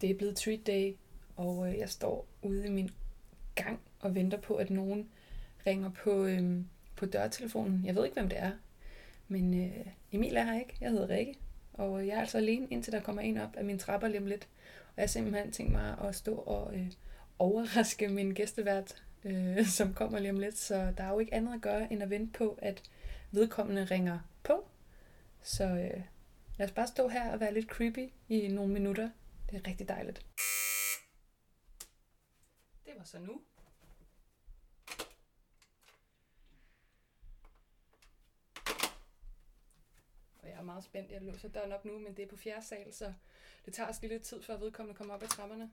[0.00, 0.94] Det er blevet treat day,
[1.36, 2.90] og øh, jeg står ude i min
[3.54, 5.08] gang og venter på, at nogen
[5.66, 6.60] ringer på, øh,
[6.96, 7.82] på dørtelefonen.
[7.84, 8.52] Jeg ved ikke, hvem det er,
[9.28, 10.76] men øh, Emil er her ikke.
[10.80, 11.34] Jeg hedder Rikke,
[11.72, 14.20] og øh, jeg er altså alene, indtil der kommer en op af min trapper lige
[14.20, 14.48] om lidt.
[14.86, 16.92] Og jeg har simpelthen tænkt mig at stå og øh,
[17.38, 20.58] overraske min gæstevært, øh, som kommer lige om lidt.
[20.58, 22.82] Så der er jo ikke andet at gøre, end at vente på, at
[23.30, 24.68] vedkommende ringer på.
[25.42, 26.02] Så øh,
[26.56, 29.08] lad os bare stå her og være lidt creepy i nogle minutter.
[29.50, 30.26] Det er rigtig dejligt.
[32.86, 33.40] Det var så nu.
[40.42, 41.12] Og jeg er meget spændt.
[41.12, 43.12] Jeg låser døren op nu, men det er på fjerde sal, så
[43.64, 45.72] det tager os lige lidt tid, før vedkommende kommer op ad trapperne.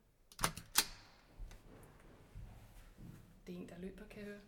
[3.48, 4.42] Det er en, der løber, kan jeg høre.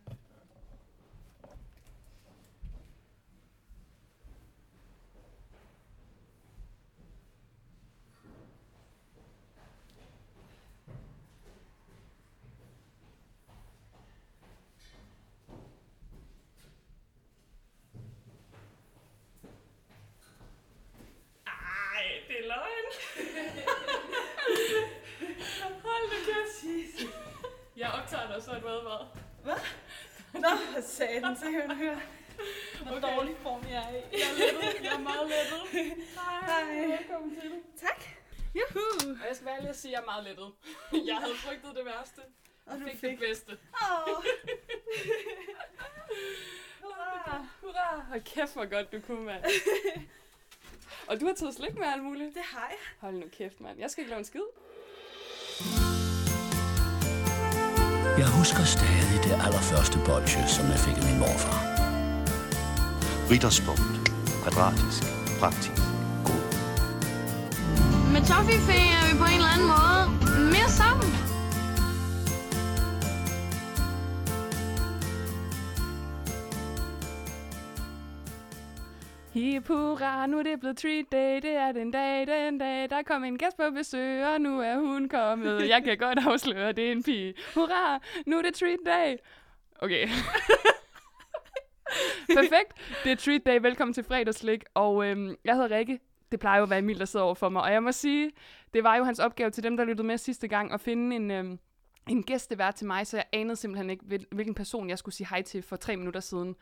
[21.47, 22.87] Ej, det er løgn.
[25.83, 26.47] Hold da kæft.
[27.77, 29.07] Jeg optager dig, så er du advaret.
[30.47, 31.99] Nå, satan, så kan man høre,
[32.83, 33.15] hvor Okay.
[33.15, 33.93] dårlig form jeg er i.
[33.93, 34.83] Jeg er lettet.
[34.83, 35.61] Jeg er meget lettet.
[36.15, 36.97] Hej.
[36.97, 37.51] Velkommen til.
[37.87, 38.01] Tak.
[38.55, 39.11] Juhu.
[39.21, 40.49] Og jeg skal være ærlig at sige, at jeg er meget lettet.
[41.09, 42.19] Jeg havde frygtet det værste.
[42.65, 43.09] Og Og du fik, fik.
[43.09, 43.51] det bedste.
[43.51, 43.57] Åh.
[46.83, 47.45] Hurra.
[47.61, 48.05] Hurra!
[48.09, 49.43] Hold kæft, hvor godt du kunne, mand.
[51.07, 52.35] Og du har taget slik med alt muligt.
[52.35, 52.77] Det har jeg.
[52.99, 53.79] Hold nu kæft, mand.
[53.79, 54.47] Jeg skal ikke lave en skid.
[58.21, 61.59] Jeg husker stadig det allerførste bolsje, som jeg fik af min morfar.
[63.31, 64.11] Ritterspunkt.
[64.41, 65.03] Kvadratisk.
[65.39, 65.81] Praktisk.
[66.27, 66.43] God.
[68.13, 70.26] Med Toffifee er vi på en eller anden måde
[79.37, 83.01] Hip hurra, nu er det blevet treat day, det er den dag, den dag, der
[83.03, 85.69] kom en gæst på besøg, og nu er hun kommet.
[85.69, 87.33] Jeg kan godt afsløre, det er en pige.
[87.55, 89.15] Hurra, nu er det treat day.
[89.79, 90.07] Okay.
[92.35, 92.73] Perfekt.
[93.03, 93.59] Det er treat day.
[93.61, 94.63] Velkommen til fredagslik.
[94.73, 95.99] Og øhm, jeg hedder Rikke.
[96.31, 97.61] Det plejer jo at være Emil, der sidder over for mig.
[97.61, 98.31] Og jeg må sige,
[98.73, 101.31] det var jo hans opgave til dem, der lyttede med sidste gang, at finde en,
[101.31, 101.59] øhm,
[102.09, 105.27] en gæstevært til mig, så jeg anede simpelthen ikke, hvil- hvilken person jeg skulle sige
[105.29, 106.55] hej til for tre minutter siden.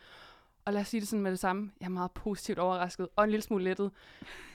[0.65, 1.71] Og lad os sige det sådan med det samme.
[1.79, 3.91] Jeg er meget positivt overrasket og en lille smule lettet.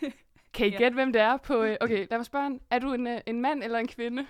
[0.54, 0.78] Kan I Ja.
[0.78, 1.62] gætte, hvem det er på...
[1.62, 2.60] øh, Okay, lad mig spørge.
[2.70, 4.26] Er du en, øh, en mand eller en kvinde?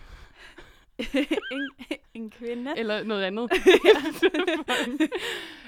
[1.53, 1.71] en,
[2.15, 2.75] en kvinde.
[2.79, 3.51] Eller noget andet?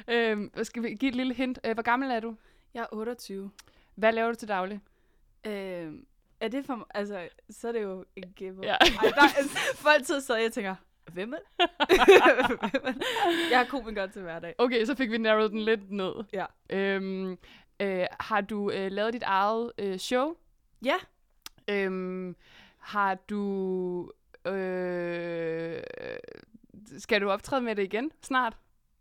[0.08, 1.58] øhm, skal vi give et lille hint?
[1.64, 2.36] Øh, Hvor gammel er du?
[2.74, 3.50] Jeg er 28.
[3.94, 4.80] Hvad laver du til daglig?
[5.46, 5.92] Øh,
[6.40, 6.86] er det for?
[6.94, 8.64] Altså, så er det jo en giveaway.
[8.66, 8.72] Ja.
[8.80, 10.74] Ej, der, altså, for altid så jeg tænker,
[11.12, 11.70] hvem er det?
[12.70, 13.02] Hvem er det?
[13.50, 14.54] Jeg er komiker til hverdag.
[14.58, 16.12] Okay, så fik vi narrowed den lidt ned.
[16.32, 16.46] Ja.
[16.70, 17.38] Øhm,
[17.80, 20.34] øh, har du øh, lavet dit eget øh, show?
[20.84, 20.96] Ja.
[21.70, 22.36] Øhm,
[22.78, 24.10] har du...
[24.46, 25.82] Øh,
[26.98, 28.56] skal du optræde med det igen snart?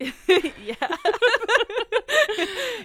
[0.70, 0.74] ja.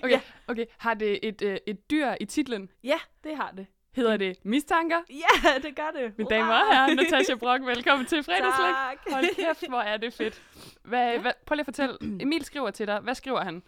[0.03, 0.21] Okay, Ja.
[0.47, 0.65] okay.
[0.77, 2.69] har det et, øh, et dyr i titlen?
[2.83, 3.67] ja, det har det.
[3.97, 5.02] Hedder det Mistanker?
[5.09, 6.18] Ja, det gør det.
[6.18, 8.74] Mine damer og herrer, Natasha Brock, velkommen til fredagslæg.
[8.74, 8.97] Tak.
[9.12, 10.41] Hold kæft, hvor er det fedt.
[10.84, 11.22] Hvad, ja.
[11.22, 11.97] hvad, prøv lige at fortælle.
[12.02, 13.00] Emil skriver til dig.
[13.00, 13.63] Hvad skriver han?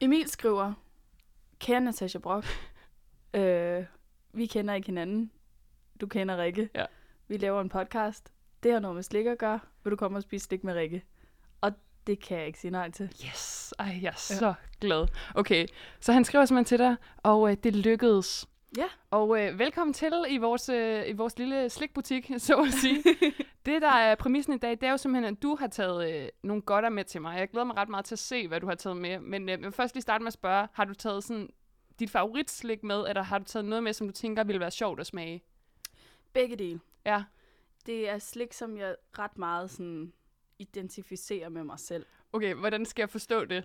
[0.00, 0.72] Emil skriver,
[1.60, 2.46] kære Natasha Brock,
[3.36, 3.84] øh,
[4.32, 5.30] vi kender ikke hinanden.
[6.00, 6.68] Du kender Rikke.
[6.74, 6.84] Ja.
[7.28, 8.32] Vi laver en podcast.
[8.62, 9.60] Det har noget med slik at gøre.
[9.84, 11.04] Vil du komme og spise slik med Rikke?
[11.60, 11.72] Og
[12.06, 13.06] det kan jeg ikke sige nej til.
[13.26, 15.06] Yes, ej, jeg er så glad.
[15.34, 15.66] Okay,
[16.00, 18.48] så han skriver simpelthen til dig, og øh, det lykkedes.
[18.76, 18.88] Ja.
[19.10, 23.02] Og øh, velkommen til i vores, øh, i vores lille slikbutik, så at sige.
[23.66, 26.28] det, der er præmissen i dag, det er jo simpelthen, at du har taget øh,
[26.42, 27.38] nogle godter med til mig.
[27.38, 29.18] Jeg glæder mig ret meget til at se, hvad du har taget med.
[29.18, 31.50] Men øh, jeg vil først lige starte med at spørge, har du taget sådan
[31.98, 35.00] dit favoritslik med, eller har du taget noget med, som du tænker ville være sjovt
[35.00, 35.42] at smage?
[36.32, 36.80] Begge dele.
[37.06, 37.24] Ja.
[37.86, 40.12] Det er slik, som jeg ret meget sådan
[40.58, 42.06] identificerer med mig selv.
[42.32, 43.64] Okay, hvordan skal jeg forstå det?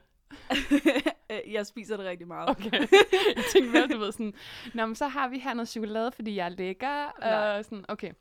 [1.31, 2.50] Øh, jeg spiser det rigtig meget.
[2.50, 2.72] Okay.
[3.36, 4.34] jeg tænkte mere, du ved sådan,
[4.74, 7.20] Nå, men så har vi her noget chokolade, fordi jeg er lækker.
[7.20, 7.58] Nej.
[7.58, 8.12] Og sådan, okay.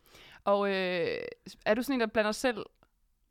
[0.45, 1.19] Og øh,
[1.67, 2.67] er du sådan en, der blander selv?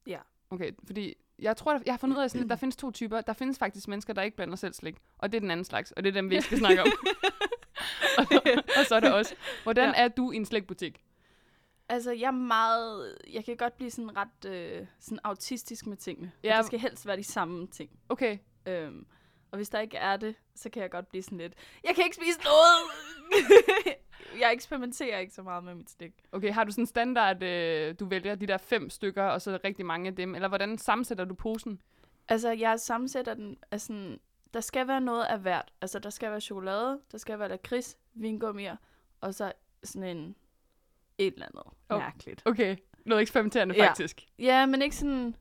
[0.07, 0.19] Ja.
[0.49, 3.21] Okay, fordi jeg tror, jeg har fundet ud af, sådan, at der findes to typer.
[3.21, 4.95] Der findes faktisk mennesker, der ikke blander selv slik.
[5.17, 6.87] Og det er den anden slags, og det er dem, vi ikke skal snakke om.
[8.17, 8.25] og,
[8.79, 9.35] og så er der også.
[9.63, 10.03] Hvordan Ja.
[10.03, 11.03] er du i en slikbutik?
[11.89, 13.17] Altså, jeg er meget...
[13.33, 16.31] Jeg kan godt blive sådan ret øh, sådan autistisk med tingene.
[16.43, 16.51] Ja.
[16.53, 17.89] Og det skal helst være de samme ting.
[18.09, 18.37] Okay,
[18.67, 19.05] Øhm,
[19.51, 21.53] Og hvis der ikke er det, så kan jeg godt blive sådan lidt,
[21.83, 22.77] jeg kan ikke spise noget!
[24.41, 26.13] jeg eksperimenterer ikke så meget med mit slik.
[26.31, 29.59] Okay, har du sådan en standard, øh, du vælger de der fem stykker, og så
[29.63, 30.35] rigtig mange af dem?
[30.35, 31.81] Eller hvordan sammensætter du posen?
[32.27, 34.19] Altså, jeg sammensætter den sådan,
[34.53, 35.71] der skal være noget af hvert.
[35.81, 38.75] Altså, der skal være chokolade, der skal være lakrids, vingummier,
[39.21, 39.51] og så
[39.83, 40.35] sådan en,
[41.17, 41.99] et eller andet Oh.
[41.99, 42.41] mærkeligt.
[42.45, 43.87] Okay, noget eksperimenterende Ja.
[43.87, 44.21] faktisk.
[44.39, 45.35] Ja, men ikke sådan,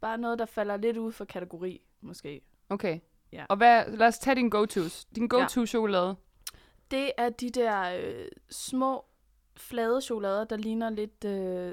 [0.00, 2.40] bare noget, der falder lidt ud for kategori, måske.
[2.68, 2.98] Okay.
[3.36, 3.44] Ja.
[3.48, 5.04] Og hvad, lad os tage din go-tos.
[5.16, 6.16] Din go-to-chokolade.
[6.90, 9.04] Det er de der øh, små,
[9.56, 11.72] flade chokolader, der ligner lidt, øh,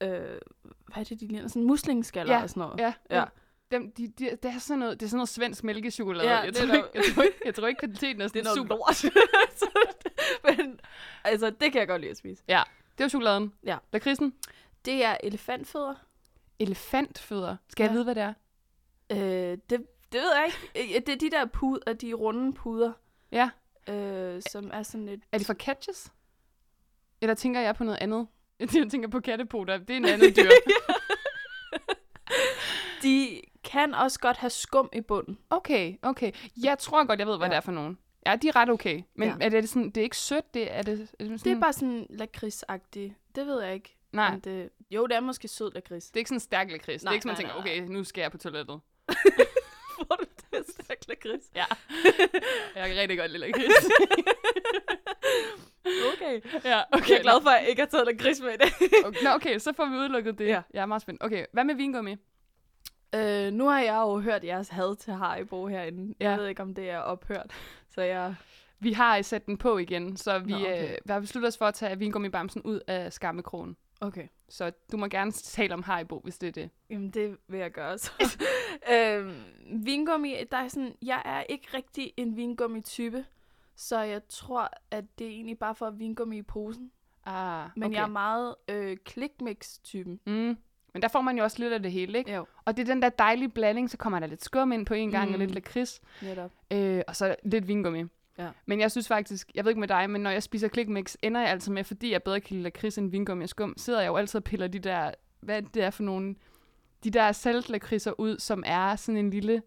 [0.00, 0.38] øh,
[0.86, 1.48] hvad er det, de ligner?
[1.48, 2.80] Sådan muslingeskaller Ja, og sådan noget.
[2.80, 2.92] Ja.
[3.10, 3.24] Ja.
[3.70, 6.28] Dem, de, de, det, er sådan noget, det er sådan noget svensk mælkechokolade.
[6.28, 8.54] Ja, jeg, tror ikke, jeg, tror ikke, jeg tror ikke, kvaliteten er sådan Det er
[8.62, 8.76] super.
[8.76, 9.04] lort.
[10.58, 10.80] Men
[11.24, 12.42] altså, det kan jeg godt lide at spise.
[12.48, 13.52] Det var chokoladen.
[13.64, 13.78] Ja.
[13.92, 14.34] Lakridsen.
[14.84, 15.94] Det er elefantfødder.
[16.58, 17.56] Elefantfødder.
[17.68, 17.92] Skal jeg Ja.
[17.92, 18.32] vide, hvad det er?
[19.52, 20.94] Øh, det, det ved jeg ikke.
[20.94, 22.92] Øh, Det er de der puder, de runde puder,
[23.32, 23.50] Ja.
[23.88, 25.20] øh, som er sådan lidt...
[25.32, 26.12] Er det fra Catches?
[27.20, 28.26] Eller tænker jeg på noget andet?
[28.74, 29.78] Jeg tænker på kattepoter.
[29.78, 30.50] Det er en anden dyr.
[33.02, 35.38] De kan også godt have skum i bunden.
[35.50, 36.32] Okay, okay.
[36.62, 37.50] Jeg tror godt, jeg ved, hvad Ja.
[37.50, 37.98] det er for nogen.
[38.26, 39.02] Ja, de er ret okay.
[39.14, 39.34] Men Ja.
[39.40, 40.54] er det sådan, det er ikke sødt?
[40.54, 43.14] Det er, det, er det, sådan, Det er bare sådan lakridsagtigt.
[43.34, 43.96] Det ved jeg ikke.
[44.12, 44.70] Nej, Det...
[44.90, 46.06] Jo, det er måske sød lakrids.
[46.10, 47.02] det er ikke sådan stærk lakrids.
[47.02, 48.80] Det er Nej, ikke sådan, man nej, tænker, nej, okay, nu skal jeg på toilettet.
[50.08, 51.44] Får du det stærk lakrids?
[51.54, 51.64] Ja.
[52.76, 53.74] jeg kan rigtig godt lide lakrids.
[56.14, 56.40] Okay.
[56.64, 58.70] ja, Okay, jeg er glad for, at jeg ikke har taget lakrids med i dag.
[59.04, 60.46] Okay, nå, okay, så får vi udelukket det.
[60.46, 60.62] Ja.
[60.74, 61.24] Jeg er meget spændt.
[61.24, 62.16] Okay, hvad med vingummi?
[63.14, 66.14] øh, nu har jeg jo hørt jeres had til Haribo herinde.
[66.20, 66.30] Ja.
[66.30, 67.52] Jeg ved ikke, om det er ophørt.
[67.94, 68.34] Så jeg...
[68.78, 70.84] Vi har sat den på igen, så vi, Nå, okay.
[70.84, 73.76] øh, vi har besluttet os for at tage vingummibamsen ud af skammekrogen.
[74.00, 74.28] Okay.
[74.48, 76.70] Så du må gerne tale om Haribo, hvis det er det.
[76.90, 78.10] Jamen, det vil jeg gøre så.
[78.92, 79.34] øhm,
[79.84, 83.24] vingummi, der er sådan, jeg er ikke rigtig en vingummi-type,
[83.76, 86.90] så jeg tror, at det er egentlig bare for vingummi i posen.
[87.26, 87.96] Ah, Men okay.
[87.96, 90.20] jeg er meget øh, klikmix-typen.
[90.26, 90.56] Mm.
[90.92, 92.34] Men der får man jo også lidt af det hele, ikke?
[92.34, 94.94] Jo, Og det er den der dejlige blanding, så kommer der lidt skum ind på
[94.94, 95.34] en gang, mm.
[95.34, 95.40] og Mm.
[95.40, 96.50] lidt lakrids, netop.
[96.72, 98.04] øh, og så lidt vingummi.
[98.38, 98.48] Ja.
[98.66, 101.40] Men jeg synes faktisk, jeg ved ikke med dig, men når jeg spiser klikmix, ender
[101.40, 104.08] jeg altså med, fordi jeg bedre kan lide lakrids end vingummi og skum, sidder jeg
[104.08, 105.10] jo altid og piller de der,
[105.40, 106.34] hvad det er for nogle,
[107.04, 109.62] de der saltlakridser ud, som er sådan en lille,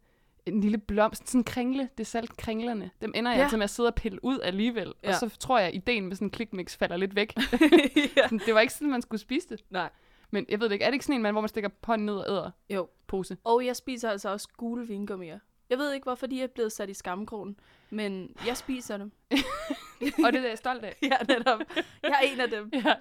[0.46, 2.90] en lille blomst, sådan en kringle, det er saltkringlerne.
[3.02, 3.44] Dem ender jeg Ja.
[3.44, 4.94] altid med at sidde og pille ud alligevel.
[5.04, 5.10] Ja.
[5.10, 7.34] Og så tror jeg, at ideen med sådan en klikmix falder lidt væk.
[8.18, 8.38] ja.
[8.46, 9.64] Det var ikke sådan, man skulle spise det.
[9.70, 9.90] Nej.
[10.32, 12.06] Men jeg ved det ikke, er det ikke sådan en, man, hvor man stikker hånden
[12.06, 12.88] ned og æder Jo.
[13.08, 13.38] pose?
[13.44, 15.40] Og jeg spiser altså også gule vingummier.
[15.70, 19.12] Jeg ved ikke, hvorfor de er blevet sat i skammekrogen, men jeg spiser dem.
[20.26, 20.96] og det er jeg stolt af.
[21.12, 21.60] ja, netop.
[22.04, 22.72] Jeg er en af dem.
[22.86, 22.96] Ja.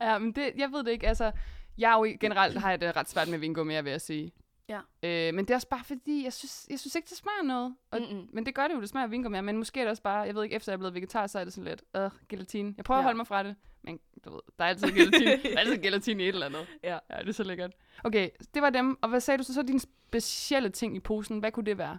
[0.00, 1.08] ja, men det, jeg ved det ikke.
[1.08, 1.32] Altså,
[1.78, 4.32] jeg er jo generelt har jeg det ret svært med vingummi, vil jeg sige.
[4.68, 4.80] Ja.
[5.02, 7.76] Øh, men det er også bare fordi, jeg synes, jeg synes ikke, det smager noget.
[7.90, 8.28] Og, Mm-mm.
[8.32, 9.40] Men det gør det jo, det smager af vingummi.
[9.40, 11.38] Men måske er det også bare, jeg ved ikke, efter jeg er blevet vegetar, så
[11.38, 12.74] er det sådan lidt, øh, gelatine.
[12.76, 13.00] Jeg prøver ja.
[13.00, 13.56] at holde mig fra det.
[13.82, 15.30] Men du ved, der er altid gelatine.
[15.42, 16.66] der er altid gelatine i et eller andet.
[16.82, 16.98] Ja.
[17.10, 17.72] Ja, det er så lækkert.
[18.04, 18.98] Okay, det var dem.
[19.02, 21.38] Og hvad sagde du så, så dine specielle ting i posen?
[21.38, 21.98] Hvad kunne det være?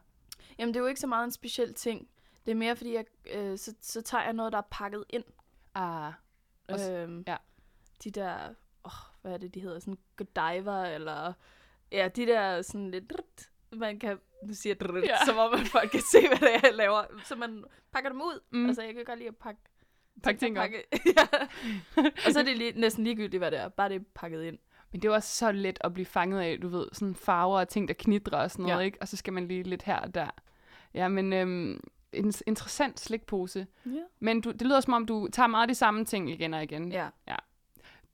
[0.60, 2.08] Jamen, det er jo ikke så meget en speciel ting.
[2.46, 5.24] Det er mere, fordi jeg, øh, så, så tager jeg noget, der er pakket ind.
[5.76, 6.14] Ah,
[6.68, 7.36] Også- Øhm, ja.
[8.04, 8.38] De der,
[8.86, 8.92] åh,
[9.22, 9.80] hvad er det, de hedder?
[9.80, 11.34] Sådan Godiva, eller...
[11.92, 13.14] Ja, de der sådan lidt...
[13.76, 14.18] Man kan...
[14.44, 15.26] Nu siger jeg, Ja.
[15.26, 17.04] som om man folk kan se, hvad det er, jeg laver.
[17.24, 18.40] Så man pakker dem ud.
[18.52, 18.66] Mm.
[18.68, 19.62] Altså, jeg kan godt lide at pakke...
[20.24, 20.62] Pak ting op.
[20.62, 20.84] pakke,
[21.18, 21.38] ja.
[22.26, 23.68] Og så er det lige, næsten ligegyldigt, hvad det er.
[23.70, 24.58] Bare det er pakket ind.
[24.92, 27.88] Men det også så let at blive fanget af, du ved, sådan farver og ting,
[27.88, 28.86] der knitrer og sådan noget, Ja.
[28.86, 28.98] ikke?
[29.01, 30.30] Og så skal man lige lidt her og der.
[30.94, 31.80] Ja, men øhm,
[32.13, 33.68] en interessant slikpose.
[33.86, 33.92] Ja.
[34.20, 36.92] Men du, det lyder som om, du tager meget de samme ting igen og igen.
[36.92, 37.08] Ja.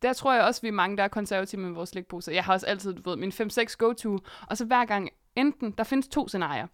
[0.02, 2.32] Der tror jeg også, vi er mange, der er konservative med vores slikposer.
[2.32, 4.20] Jeg har også altid, du ved, min 5-6 go-to.
[4.48, 6.68] Og så hver gang, enten, der findes to scenarier.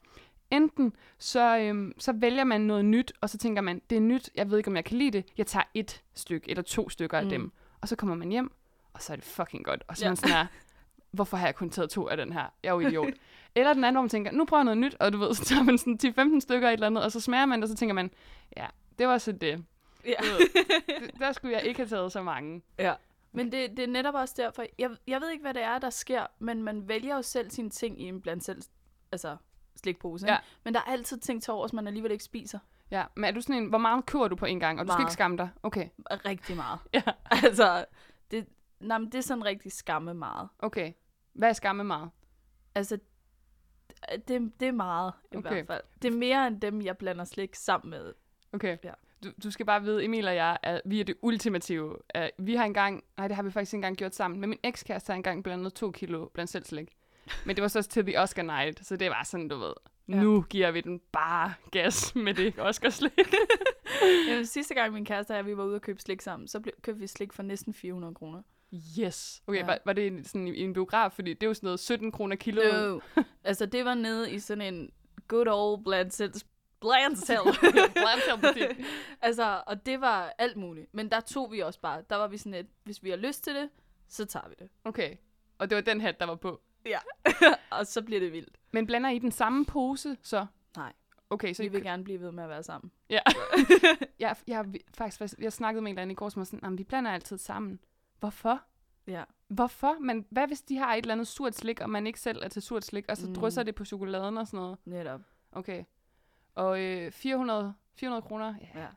[0.51, 4.29] Enten så, øhm, så vælger man noget nyt, og så tænker man, det er nyt,
[4.35, 5.25] jeg ved ikke, om jeg kan lide det.
[5.37, 7.29] Jeg tager et stykke eller to stykker af Mm.
[7.29, 7.51] dem.
[7.81, 8.51] Og så kommer man hjem,
[8.93, 9.83] og så er det fucking godt.
[9.87, 10.45] Og så er man sådan her,
[11.11, 12.45] hvorfor har jeg kun taget to af den her?
[12.63, 13.13] Jeg er jo idiot.
[13.55, 15.45] eller den anden, hvor man tænker, nu prøver jeg noget nyt, og du ved, så
[15.45, 15.99] tager man sådan
[16.35, 18.11] 10-15 stykker af et eller andet, og så smager man det, og så tænker man,
[18.57, 18.65] ja,
[18.99, 19.63] det var så det.
[20.05, 20.13] Ja.
[20.21, 20.39] Ved,
[21.19, 22.61] Der skulle jeg ikke have taget så mange.
[22.79, 22.93] ja.
[23.37, 25.89] Men det, det er netop også derfor, jeg, jeg ved ikke, hvad det er, der
[25.89, 28.61] sker, men man vælger jo selv sine ting i en blandt selv,
[29.11, 29.37] altså
[29.75, 30.25] slikpose.
[30.25, 30.33] ikke?
[30.33, 30.37] Ja.
[30.63, 32.59] Men der er altid ting til overs, man alligevel ikke spiser.
[32.91, 34.91] Ja, men er du sådan en, hvor meget køber du på en gang, og du
[34.91, 35.07] skal Meget.
[35.07, 35.49] ikke skamme dig?
[35.63, 36.79] Okay, Rigtig meget.
[36.93, 37.01] Ja.
[37.43, 37.85] Altså,
[38.31, 38.47] det,
[38.79, 40.49] nej, men det er sådan rigtig skamme meget.
[40.59, 40.93] okay.
[41.33, 42.09] Hvad er skamme meget?
[42.75, 42.99] Altså,
[44.27, 45.49] det, det er meget i okay.
[45.49, 45.83] hvert fald.
[46.01, 48.13] Det er mere end dem, jeg blander slik sammen med.
[48.53, 48.77] Okay.
[48.83, 48.93] Ja.
[49.23, 51.89] Du, du skal bare vide, Emil og jeg, er, vi er det ultimative.
[52.17, 54.59] Uh, vi har engang, nej det har vi faktisk ikke engang gjort sammen, men min
[54.63, 56.95] ekskæreste har engang blandet to kilo blandt selv slik.
[57.45, 59.73] Men det var så også til The Oscar Night, så det var sådan, du ved,
[60.09, 60.15] Ja.
[60.15, 63.11] nu giver vi den bare gas med det Oscarslik.
[64.27, 66.61] Ja, sidste gang min kæreste og jeg, vi var ude og købe slik sammen, så
[66.81, 68.41] købte vi slik for næsten 400 kroner.
[68.99, 69.41] yes.
[69.47, 69.65] Okay, Ja.
[69.65, 71.11] var, var det sådan i, en biograf?
[71.11, 72.61] Fordi det jo sådan noget 17 kroner kilo.
[72.71, 72.99] No.
[73.43, 74.89] altså, det var nede i sådan en
[75.27, 75.83] good old
[76.79, 77.37] Blancel.
[77.71, 77.91] Blancel.
[77.93, 78.85] Blancel-butik.
[79.21, 80.93] altså, og det var alt muligt.
[80.93, 82.03] Men der tog vi også bare.
[82.09, 83.69] Der var vi sådan et, hvis vi har lyst til det,
[84.07, 84.69] så tager vi det.
[84.83, 85.15] Okay.
[85.57, 86.61] Og det var den hat, der var på.
[86.85, 86.99] Ja.
[87.77, 88.57] og så bliver det vildt.
[88.71, 90.45] Men blander I den samme pose, så?
[90.75, 90.93] Nej.
[91.29, 92.91] Okay, så I vi vil gerne blive ved med at være sammen.
[93.09, 93.19] Ja.
[94.19, 94.65] jeg, jeg,
[94.97, 97.11] faktisk, jeg snakkede med en eller anden i går, som var sådan, "Jamen, vi blander
[97.11, 97.79] altid sammen.
[98.19, 98.61] Hvorfor?
[99.07, 99.23] Ja.
[99.47, 99.99] Hvorfor?
[99.99, 102.47] Men hvad hvis de har et eller andet surt slik, og man ikke selv er
[102.47, 103.35] til surt slik, og så mm.
[103.35, 104.77] drysser det på chokoladen og sådan noget?
[104.85, 105.21] Netop.
[105.51, 105.83] Okay.
[106.57, 108.87] Og øh, 400, 400 kroner, ja, Ja.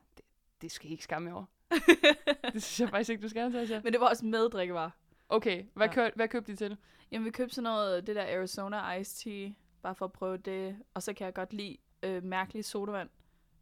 [0.63, 1.45] det skal I ikke skamme over.
[2.53, 3.81] det synes jeg faktisk ikke, du skal, Natasha.
[3.85, 4.91] Men det var også med drikkevarer.
[5.29, 5.93] Okay, hvad, Ja.
[5.95, 6.77] køb, hvad købte de til?
[7.11, 9.53] Jamen, vi købte sådan noget, det der Arizona Iced Tea,
[9.83, 10.79] bare for at prøve det.
[10.95, 13.09] Og så kan jeg godt lide øh, mærkelig sodavand.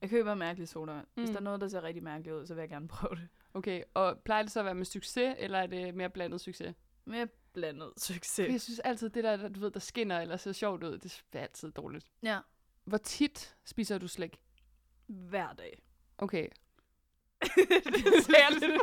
[0.03, 1.07] Jeg køber mærkelig sodavand.
[1.17, 1.23] Mm.
[1.23, 3.29] Hvis der er noget, der ser rigtig mærkeligt ud, så vil jeg gerne prøve det.
[3.55, 6.75] Okay, og plejer det så at være med succes, eller er det mere blandet succes?
[7.05, 8.53] Med blandet succes.
[8.53, 11.23] jeg synes altid, det der, der, du ved, der skinner eller ser sjovt ud, det
[11.33, 12.07] er altid dårligt.
[12.23, 12.39] Ja.
[12.89, 14.41] Hvor tit spiser du slik?
[15.07, 15.83] Hver dag.
[16.19, 16.49] Okay.
[17.85, 18.83] det sagde lidt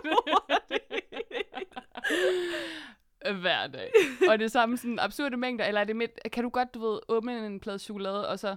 [3.41, 3.91] Hver dag.
[4.29, 6.79] Og det er samme sådan absurde mængder, eller er det midt, kan du godt, du
[6.79, 8.55] ved, åbne en plade chokolade, og så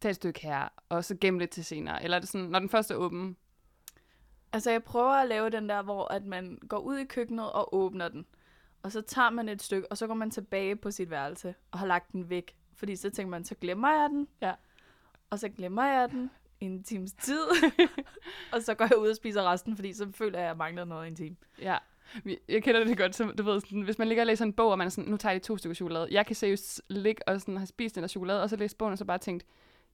[0.00, 2.04] tage et stykke her, og så gemme det til senere?
[2.04, 3.36] Eller er det sådan, når den første er åben?
[4.52, 7.74] Altså, jeg prøver at lave den der, hvor at man går ud i køkkenet og
[7.74, 8.26] åbner den.
[8.82, 11.78] Og så tager man et stykke, og så går man tilbage på sit værelse og
[11.78, 12.56] har lagt den væk.
[12.76, 14.28] Fordi så tænker man, så glemmer jeg den.
[14.40, 14.54] Ja.
[15.30, 17.40] Og så glemmer jeg den i en times tid.
[18.52, 20.84] og så går jeg ud og spiser resten, fordi så føler jeg, at jeg mangler
[20.84, 21.36] noget i en time.
[21.60, 21.76] Ja.
[22.48, 24.70] Jeg kender det godt, så du ved, sådan, hvis man ligger og læser en bog,
[24.70, 26.08] og man er sådan, nu tager jeg to stykker chokolade.
[26.10, 28.92] Jeg kan seriøst ligge og sådan, have spist den der chokolade, og så læse bogen,
[28.92, 29.44] og så bare tænkt,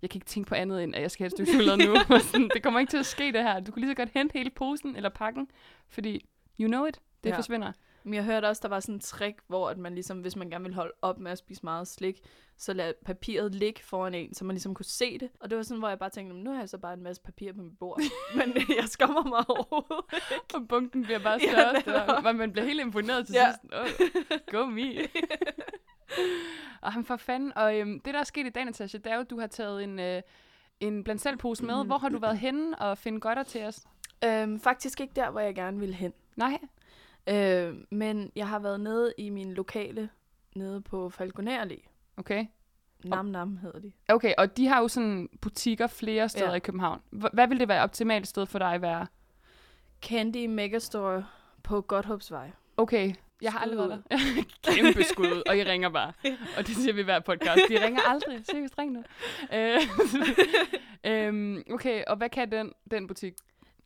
[0.02, 1.94] jeg kan ikke tænke på andet, end at jeg skal have et stykke chokolade nu.
[2.16, 3.60] Og sådan, det kommer ikke til at ske det her.
[3.60, 5.48] Du kan lige så godt hente hele posen eller pakken,
[5.88, 6.26] fordi
[6.60, 7.36] you know it, det ja.
[7.36, 7.72] forsvinder.
[8.06, 10.50] Men jeg hørte også, der var sådan en trick, hvor at man ligesom, hvis man
[10.50, 12.20] gerne vil holde op med at spise meget slik,
[12.56, 15.30] så lad papiret ligge foran en, så man ligesom kunne se det.
[15.40, 17.22] Og det var sådan, hvor jeg bare tænkte, nu har jeg så bare en masse
[17.22, 18.00] papir på mit bord.
[18.36, 20.04] Men jeg skammer mig overhovedet.
[20.54, 22.34] Og bunken bliver bare større og større.
[22.34, 23.52] man bliver helt imponeret til Ja.
[23.52, 24.46] sidst.
[24.50, 24.92] Go me.
[26.80, 27.52] og han for fanden.
[27.56, 29.46] Og øhm, det, der er sket i dag, Natasha, det er jo, at du har
[29.46, 30.22] taget en, øh,
[30.80, 31.84] en blandt selv pose med.
[31.84, 33.80] Hvor har du været henne og finde godter til os?
[34.24, 36.12] Øhm, faktisk ikke der, hvor jeg gerne ville hen.
[36.36, 36.58] Nej.
[37.28, 40.08] Øh, men jeg har været nede i min lokale,
[40.56, 41.88] nede på Falconer Allé.
[42.16, 42.46] Okay.
[43.04, 43.92] Nam Nam hedder de.
[44.08, 46.54] Okay, og de har jo sådan butikker flere steder Ja.
[46.54, 47.00] i København.
[47.12, 49.06] H- hvad vil det være optimalt sted for dig at være?
[50.02, 51.26] Candy Megastore
[51.62, 52.50] på Godthåbsvej.
[52.76, 54.16] Okay, jeg har aldrig været der.
[54.74, 56.12] Kæmpe skud, ud, og I ringer bare.
[56.58, 57.60] Og det siger vi hver podcast.
[57.68, 58.40] De ringer aldrig.
[58.46, 59.04] Seriøst, ring nu.
[59.52, 59.80] Øh,
[61.12, 63.34] øhm, okay, og hvad kan den, den butik?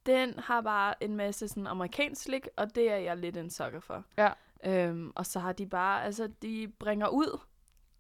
[0.07, 3.81] Den har bare en masse sådan amerikansk slik, og det er jeg lidt en sukker
[3.81, 4.05] for.
[4.19, 4.33] Ja.
[4.65, 7.41] Øhm, og så har de bare, altså de bringer ud.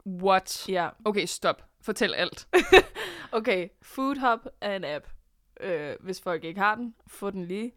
[0.06, 0.68] What?
[0.68, 1.64] Ja, Okay, stop.
[1.80, 2.48] Fortæl alt.
[3.32, 3.68] okay.
[3.82, 5.06] Food Hub er en app.
[5.60, 7.72] Øh, hvis folk ikke har den, få den lige.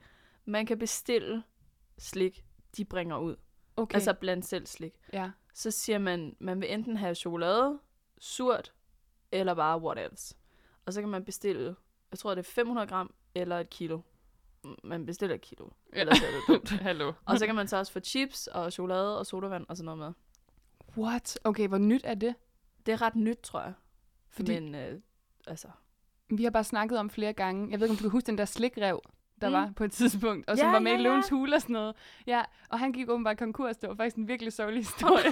[0.45, 1.43] Man kan bestille
[1.97, 2.43] slik,
[2.77, 3.35] de bringer ud.
[3.77, 3.95] Okay.
[3.95, 4.93] Altså blandt selv slik.
[5.13, 5.31] ja.
[5.55, 7.79] Så siger man, man vil enten have chokolade,
[8.19, 8.73] surt,
[9.31, 10.35] eller bare what else.
[10.85, 11.75] Og så kan man bestille,
[12.11, 14.01] jeg tror det er 500 gram, eller et kilo.
[14.83, 15.99] Man bestiller et kilo, Ja.
[16.01, 16.69] ellers er det dumt.
[16.87, 17.13] Hallo.
[17.25, 19.99] Og så kan man så også få chips og chokolade og sodavand og sådan noget
[19.99, 20.13] med.
[21.05, 21.39] What?
[21.43, 22.35] Okay, hvor nyt er det?
[22.85, 23.73] Det er ret nyt, tror jeg.
[24.29, 24.99] Fordi- Men øh,
[25.47, 25.67] altså,
[26.29, 27.71] Vi har bare snakket om flere gange.
[27.71, 29.01] Jeg ved ikke, om du kan huske den der slikrev,
[29.41, 29.53] der Mm.
[29.53, 31.03] var på et tidspunkt, og som Ja, var med ja, i ja.
[31.03, 31.95] Løvens Hule og sådan noget.
[32.27, 33.77] Ja, og han gik åbenbart konkurs.
[33.77, 35.31] Det var faktisk en virkelig sørgelig historie.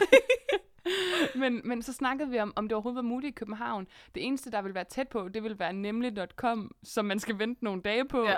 [1.42, 3.88] men, men så snakkede vi om, om det overhovedet var muligt i København.
[4.16, 7.64] Det eneste, der vil være tæt på, det vil være nemlig.com, som man skal vente
[7.64, 8.24] nogle dage på.
[8.24, 8.36] Ja.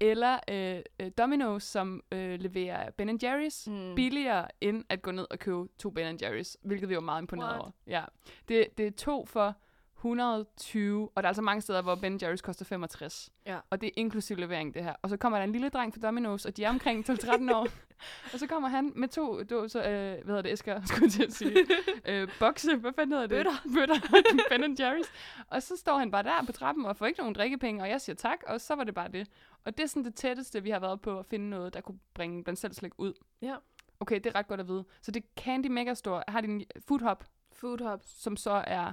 [0.00, 3.94] Eller øh, øh, Domino's, som øh, leverer Ben Jerry's mm.
[3.94, 7.50] billigere, end at gå ned og købe to Ben Jerry's, hvilket vi var meget imponeret
[7.50, 7.60] What?
[7.60, 7.70] over.
[7.86, 8.04] Ja.
[8.48, 9.56] Det, det er to for
[10.00, 13.32] 120, og der er altså mange steder, hvor Ben Jerry's koster 65.
[13.46, 13.58] Ja.
[13.70, 14.94] Og det er inklusiv levering, det her.
[15.02, 17.68] Og så kommer der en lille dreng fra Domino's, og de er omkring 12-13 år.
[18.32, 21.24] og så kommer han med to dåser, øh, hvad hedder det, æsker, skulle jeg til
[21.24, 21.66] at sige.
[22.04, 23.36] øh, bokse, hvad fanden hedder det?
[23.36, 23.52] Bøtter.
[23.74, 24.58] Bøtter.
[24.58, 25.10] ben Jerry's.
[25.46, 28.00] Og så står han bare der på trappen og får ikke nogen drikkepenge, og jeg
[28.00, 29.28] siger tak, og så var det bare det.
[29.64, 31.98] Og det er sådan det tætteste, vi har været på at finde noget, der kunne
[32.14, 33.12] bringe blandt selv slik ud.
[33.42, 33.54] Ja.
[34.00, 34.84] Okay, det er ret godt at vide.
[35.02, 36.22] Så det er Candy Megastore.
[36.28, 38.00] Har din Food Hub, Food Hub.
[38.04, 38.92] som så er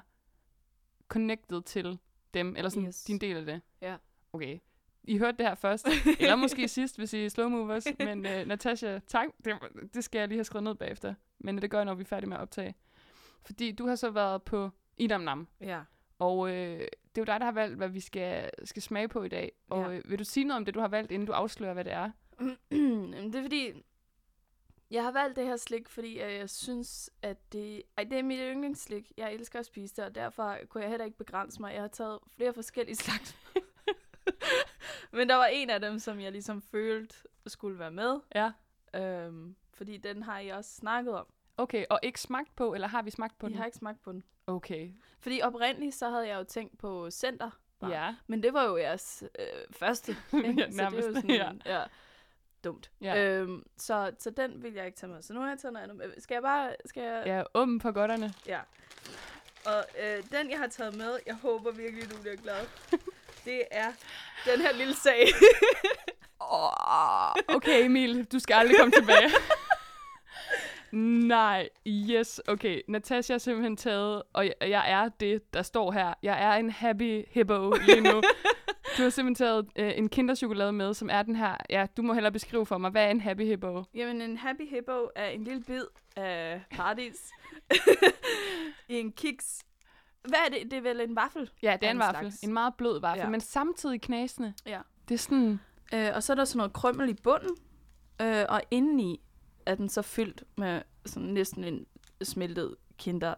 [1.08, 2.00] connected til
[2.34, 3.04] dem, eller sådan Yes.
[3.04, 3.62] din del af det?
[3.82, 3.96] Ja.
[4.34, 4.60] Okay.
[5.04, 5.88] I hørte det her først,
[6.20, 7.86] eller måske sidst, hvis I er slow movers.
[8.00, 9.28] Men uh, Natasha, tak.
[9.46, 9.54] Det,
[9.94, 11.14] det skal jeg lige have skrevet ned bagefter.
[11.40, 12.76] Men det gør jeg, når vi er færdige med at optage.
[13.46, 15.82] Fordi du har så været på Idam Nam, Ja.
[16.20, 19.24] og øh, det er jo dig, der har valgt, hvad vi skal, skal smage på
[19.24, 19.52] i dag.
[19.70, 19.98] Og Ja.
[19.98, 21.94] øh, vil du sige noget om det, du har valgt, inden du afslører, hvad det
[21.94, 22.12] er?
[23.32, 23.72] Det er fordi,
[24.91, 28.24] jeg har valgt det her slik, fordi øh, jeg synes, at det, ej, det er
[28.24, 29.12] mit yndlingsslik.
[29.17, 31.74] Jeg elsker at spise det, og derfor kunne jeg heller ikke begrænse mig.
[31.74, 33.38] Jeg har taget flere forskellige slags.
[35.12, 37.15] Men der var en af dem, som jeg ligesom følte
[37.48, 38.20] skulle være med.
[38.36, 38.51] Ja.
[38.96, 41.25] Øhm, fordi den har I også snakket om.
[41.58, 43.58] Okay, og ikke smagt på, eller har vi smagt på Jeg den?
[43.58, 44.24] har ikke smagt på den.
[44.48, 47.50] Okay, Fordi oprindeligt, så havde jeg jo tænkt på center.
[47.79, 47.91] Bare.
[47.91, 48.15] ja.
[48.27, 50.12] Men det var jo jeres øh, første.
[50.34, 50.48] Ikke?
[50.62, 51.51] Ja, så det er nærmest, jo sådan, ja.
[51.65, 51.84] ja.
[52.64, 52.92] Dumt.
[53.02, 53.24] Ja.
[53.24, 55.22] Øhm, så, så den vil jeg ikke tage med.
[55.22, 56.22] Så nu har jeg taget noget andet med.
[56.22, 56.76] Skal jeg bare...
[56.86, 57.24] Skal jeg...
[57.26, 58.34] Ja, åben på godterne.
[58.48, 58.60] ja.
[59.66, 62.66] Og øh, den, jeg har taget med, jeg håber virkelig, du bliver glad.
[63.46, 63.88] det er
[64.46, 65.28] den her lille sag.
[66.40, 69.30] Oh, okay, Emil, du skal aldrig komme tilbage.
[71.28, 72.82] Nej, yes, okay.
[72.88, 76.14] Natasha har simpelthen taget, og jeg, jeg er det, der står her.
[76.24, 78.22] Jeg er en happy hippo lige nu.
[78.98, 81.56] Du har simpelthen taget øh, en kinderchokolade med, som er den her.
[81.70, 83.84] Ja, du må hellere beskrive for mig, hvad er en happy hippo?
[83.94, 85.84] Jamen, en Happy Hippo er en lille bid
[86.16, 87.16] af paradis.
[88.89, 89.63] I en kiks.
[90.22, 90.72] Hvad er det?
[90.72, 91.50] Det er vel en vaffel?
[91.63, 92.34] Ja, det er en en vaffel.
[92.44, 93.30] En meget blød vaffel, Ja.
[93.30, 94.54] men samtidig knasende.
[94.66, 94.82] Ja.
[95.08, 95.60] Det er sådan...
[95.94, 97.58] Øh, og så er der sådan noget krymmel i bunden,
[98.22, 99.22] øh, og indeni
[99.66, 101.86] er den så fyldt med sådan næsten en
[102.24, 103.36] smeltet kinder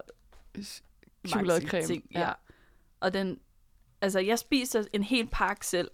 [1.27, 1.85] Chokoladecreme.
[1.85, 2.19] Ting, ja.
[2.19, 2.31] ja.
[2.99, 3.39] Og den,
[4.01, 5.91] altså jeg spiser en hel pakke selv.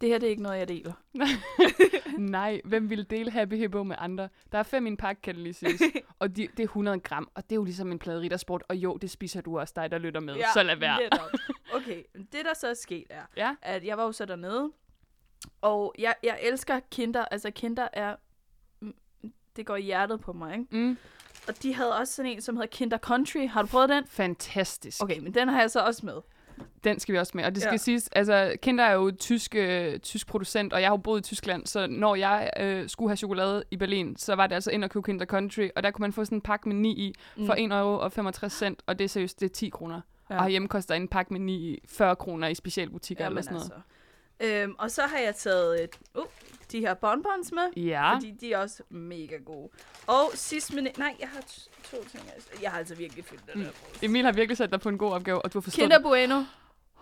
[0.00, 0.92] Det her det er ikke noget, jeg deler.
[2.18, 4.28] Nej, hvem ville dele Happy Hippo med andre?
[4.52, 5.82] Der er fem i en pakke, kan det lige siges.
[6.20, 8.62] og de, det er 100 gram, og det er jo ligesom en plade riddersport.
[8.68, 10.36] Og jo, det spiser du også, dig der lytter med.
[10.54, 11.00] så lad være.
[11.74, 13.54] Okay, det der så er sket er, Ja.
[13.62, 14.70] at jeg var jo så dernede,
[15.60, 17.24] og jeg, jeg elsker kinder.
[17.24, 18.16] Altså kinder er,
[18.80, 18.94] mm,
[19.56, 20.76] det går i hjertet på mig, ikke?
[20.76, 20.98] Mm.
[21.48, 23.48] Og de havde også sådan en, som hedder Kinder Country.
[23.48, 24.06] Har du prøvet den?
[24.06, 25.02] Fantastisk.
[25.02, 26.20] Okay, men den har jeg så også med.
[26.84, 27.44] Den skal vi også med.
[27.44, 27.76] Og det skal Ja.
[27.76, 31.22] siges, altså Kinder er jo tysk, øh, tysk producent, og jeg har jo boet i
[31.22, 34.84] Tyskland, så når jeg øh, skulle have chokolade i Berlin, så var det altså ind
[34.84, 37.14] og købe Kinder Country, og der kunne man få sådan en pakke med 9 i
[37.46, 40.00] for 1 euro og 65 cent, og det er seriøst, det er 10 kroner.
[40.30, 40.36] Ja.
[40.36, 43.72] Og herhjemme koster en pakke med 9 i 40 kroner i specialbutikker eller sådan noget.
[44.40, 44.62] Altså.
[44.62, 46.24] Øhm, og så har jeg taget et, uh,
[46.72, 47.82] de her bonbons med.
[47.84, 49.68] Ja, Fordi de er også mega gode.
[50.06, 51.40] Og sidst men Nej, jeg har
[51.90, 52.22] to ting.
[52.62, 54.04] Jeg har altså virkelig fyldt den der pose.
[54.04, 56.44] Emil har virkelig sat dig på en god opgave, og du har forstået Kinder Bueno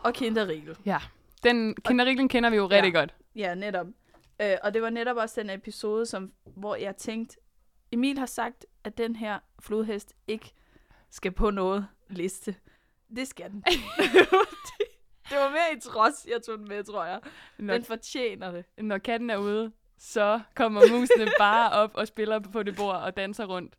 [0.03, 0.77] og Kinder Riegel.
[0.85, 0.99] Ja,
[1.43, 2.99] den kinderriglen kender vi jo rigtig Ja.
[3.01, 3.15] godt.
[3.35, 3.87] Ja, netop.
[4.43, 7.37] Øh, og det var netop også den episode, som, hvor jeg tænkte,
[7.93, 10.53] Emil har sagt, at den her flodhest ikke
[11.11, 12.55] skal på noget liste.
[13.17, 13.65] Det skal den.
[15.31, 17.21] det var mere i trods, jeg tog den med, tror jeg.
[17.59, 18.65] Når, Den fortjener det.
[18.79, 23.17] når katten er ude, så kommer musene bare op og spiller på det bord og
[23.17, 23.75] danser rundt.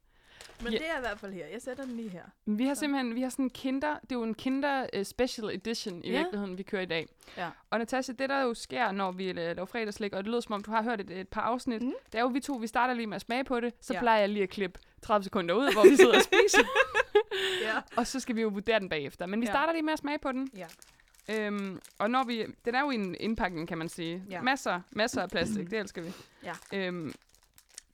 [0.63, 0.77] Men Ja.
[0.77, 1.45] det er i hvert fald her.
[1.47, 2.21] Jeg sætter den lige her.
[2.45, 5.49] Vi har simpelthen, vi har sådan en kinder, det er jo en kinder uh, special
[5.55, 6.17] edition i Ja.
[6.17, 7.07] virkeligheden, vi kører i dag.
[7.37, 7.49] Ja.
[7.69, 10.53] Og Natasha, det der jo sker, når vi øh, laver fredagslæg, og det lyder som
[10.53, 11.93] om, du har hørt et, et par afsnit, mm.
[12.11, 13.99] det er jo, vi to, vi starter lige med at smage på det, så ja.
[13.99, 16.67] plejer jeg lige at klippe 30 sekunder ud, hvor vi sidder og spiser,
[17.67, 17.77] Ja.
[17.95, 19.25] og så skal vi jo vurdere den bagefter.
[19.25, 19.51] Men vi Ja.
[19.51, 20.49] starter lige med at smage på den.
[20.57, 20.67] Ja.
[21.29, 24.23] Øhm, og når vi, den er jo i en indpakning, kan man sige.
[24.29, 24.41] Ja.
[24.41, 26.11] Masser, masser af plastik, det elsker vi.
[26.43, 26.53] Ja.
[26.73, 27.13] Øhm,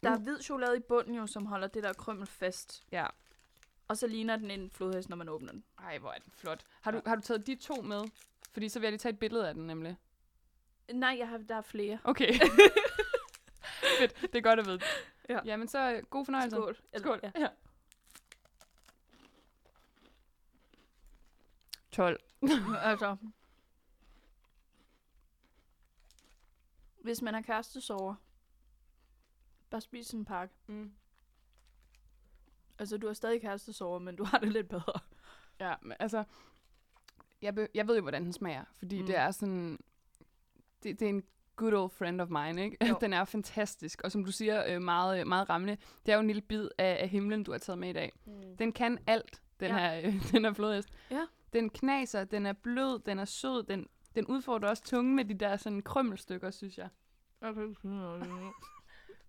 [0.03, 2.83] Der er hvid chokolade i bunden jo, som holder det der krymmel fast.
[2.91, 3.05] ja.
[3.87, 5.63] Og så ligner den en flodhest, når man åbner den.
[5.79, 6.63] Ej, hvor er den flot.
[6.81, 8.01] Har du, har du taget de to med?
[8.53, 9.97] Fordi så vil jeg lige tage et billede af den, nemlig.
[10.93, 11.99] Nej, jeg har, der er flere.
[12.03, 12.33] Okay.
[13.99, 14.79] Fedt, det er godt at vide.
[15.29, 15.39] Ja.
[15.45, 16.55] Jamen så øh, god fornøjelse.
[16.55, 16.77] Skål.
[16.97, 17.19] Skål.
[17.23, 17.31] Ja.
[17.39, 17.47] Ja.
[21.91, 22.19] 12.
[22.81, 23.17] altså.
[27.03, 28.15] Hvis man har kærestesover,
[29.73, 30.55] bare spis en pakke.
[30.67, 30.91] Mm.
[32.79, 34.99] Altså, du har stadig kærestesover, men du har det lidt bedre.
[35.59, 36.23] Ja, men altså,
[37.41, 39.01] jeg, be, jeg ved jo, hvordan den smager, fordi Mm.
[39.01, 39.07] mm.
[39.07, 39.79] det er sådan,
[40.83, 41.23] det, det er en
[41.55, 42.87] good old friend of mine, ikke?
[42.89, 42.97] Jo.
[43.01, 45.77] Den er fantastisk, og som du siger, øh, meget, meget rammende.
[46.05, 48.11] Det er jo en lille bid af, af himlen, du har taget med i dag.
[48.25, 48.57] Mm.
[48.57, 49.77] Den kan alt, den Ja.
[49.77, 50.89] her, øh, den her flodhest.
[51.11, 51.25] Ja.
[51.53, 55.33] Den knaser, den er blød, den er sød, den, den udfordrer også tungen med de
[55.33, 56.89] der sådan krømmelstykker, synes jeg.
[57.41, 57.73] Okay,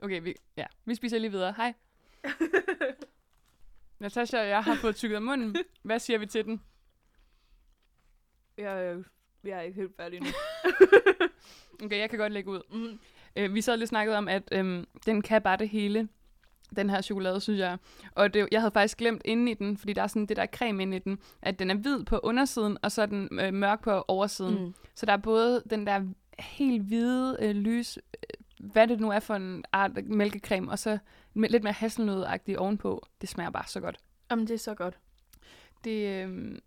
[0.08, 1.54] vi, ja, vi spiser lige videre.
[1.56, 1.74] Hej.
[3.98, 5.56] Natasha og jeg har fået tykket af munden.
[5.82, 6.62] Hvad siger vi til den?
[8.58, 9.02] Jeg,
[9.44, 10.26] jeg er ikke helt færdig nu.
[11.84, 12.60] Okay, jeg kan godt lægge ud.
[12.70, 12.98] Mm.
[13.36, 16.08] Øh, vi så lige snakket om, at øhm, den kan bare det hele.
[16.76, 17.78] Den her chokolade, synes jeg.
[18.12, 20.46] Og det, jeg havde faktisk glemt inde i den, fordi der er sådan det der
[20.46, 23.54] creme inde i den, at den er hvid på undersiden, og så er den øh,
[23.54, 24.54] mørk på oversiden.
[24.54, 24.64] Mm.
[24.64, 24.74] Mm.
[24.94, 26.02] Så der er både den der
[26.38, 30.98] helt hvide øh, lys, øh, hvad det nu er for en art mælkecreme, og så
[31.34, 33.06] lidt mere hasselnødagtig ovenpå.
[33.20, 33.96] Det smager bare så godt.
[34.30, 34.98] Jamen, det er så godt.
[35.84, 36.58] det, øhm,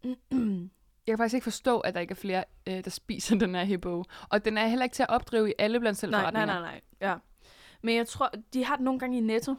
[1.07, 3.63] jeg kan faktisk ikke forstå, at der ikke er flere, øh, der spiser den her
[3.63, 4.03] hippo.
[4.29, 6.59] Og den er heller ikke til at opdrive i alle blandt selv nej, nej, nej,
[6.59, 6.81] nej.
[7.01, 7.15] Ja.
[7.81, 9.55] Men jeg tror, de har den nogle gange i netto.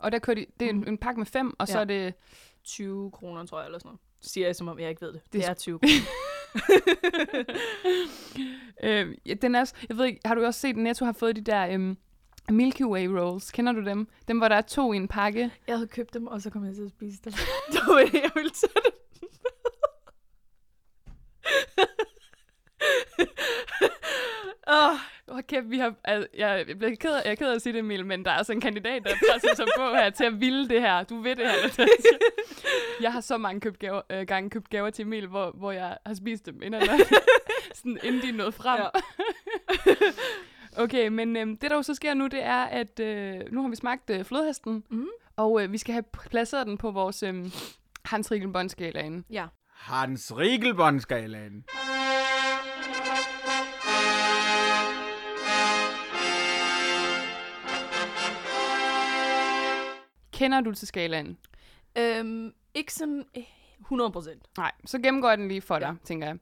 [0.00, 0.88] Og der kører de, det er en, Mhm.
[0.88, 1.80] en pakke med fem, og så Ja.
[1.80, 2.14] er det
[2.64, 4.00] 20 kroner, tror jeg, eller sådan noget.
[4.20, 5.20] Siger jeg, som om jeg ikke ved det.
[5.32, 5.92] Det er det er 20 kroner.
[8.82, 11.12] øh, ja, den er, også- jeg ved ikke, har du også set, at Netto har
[11.12, 11.96] fået de der øhm,
[12.50, 13.50] Milky Way rolls?
[13.50, 14.08] Kender du dem?
[14.28, 15.50] Dem, hvor der er to i en pakke.
[15.68, 17.32] jeg havde købt dem, og så kom jeg til at spise dem.
[17.72, 18.92] det var det, jeg ville tage dem.
[24.66, 24.96] oh,
[25.28, 27.62] Åh, kæft, vi har, altså, jeg, jeg, bliver ked af, jeg er ked af at
[27.62, 30.24] sige det, Emil, men der er altså en kandidat, der presser sig på her til
[30.24, 31.02] at ville det her.
[31.02, 32.16] Du ved det her, Natasha.
[33.00, 35.98] Jeg har så mange købt gaver, øh, gange købt gaver til Emil, hvor, hvor jeg
[36.06, 36.82] har spist dem, inden,
[37.74, 38.80] sådan, inden de er nået frem.
[38.80, 38.88] Ja.
[40.82, 43.68] okay, men øhm, det, der jo så sker nu, det er, at øh, nu har
[43.68, 45.08] vi smagt øh, flodhesten, Mhm.
[45.36, 47.34] og øh, vi skal have placeret den på vores øh,
[48.04, 49.24] Hans Riegelbåndskalaen.
[49.30, 49.46] ja.
[49.72, 51.64] Hans Riegelbåndskalaen.
[60.36, 61.38] Kender du til skalaen?
[61.98, 63.42] Øhm, ikke sådan øh,
[63.80, 64.42] 100 procent.
[64.56, 65.94] Nej, så gennemgår jeg den lige for dig, Ja.
[66.04, 66.38] tænker jeg.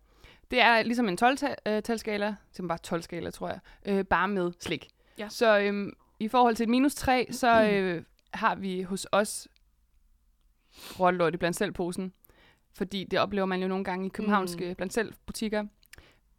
[0.51, 4.89] Det er ligesom en 12-talskala, som bare 12-skala, tror jeg, øh, bare med slik.
[5.19, 5.29] Ja.
[5.29, 8.05] Så øhm, i forhold til et minus 3, så øh,
[8.35, 9.49] har vi hos os
[11.01, 12.13] rollelort i blandt selv posen.
[12.73, 14.75] Fordi det oplever man jo nogle gange i københavnske mm.
[14.75, 15.65] blandt selv butikker.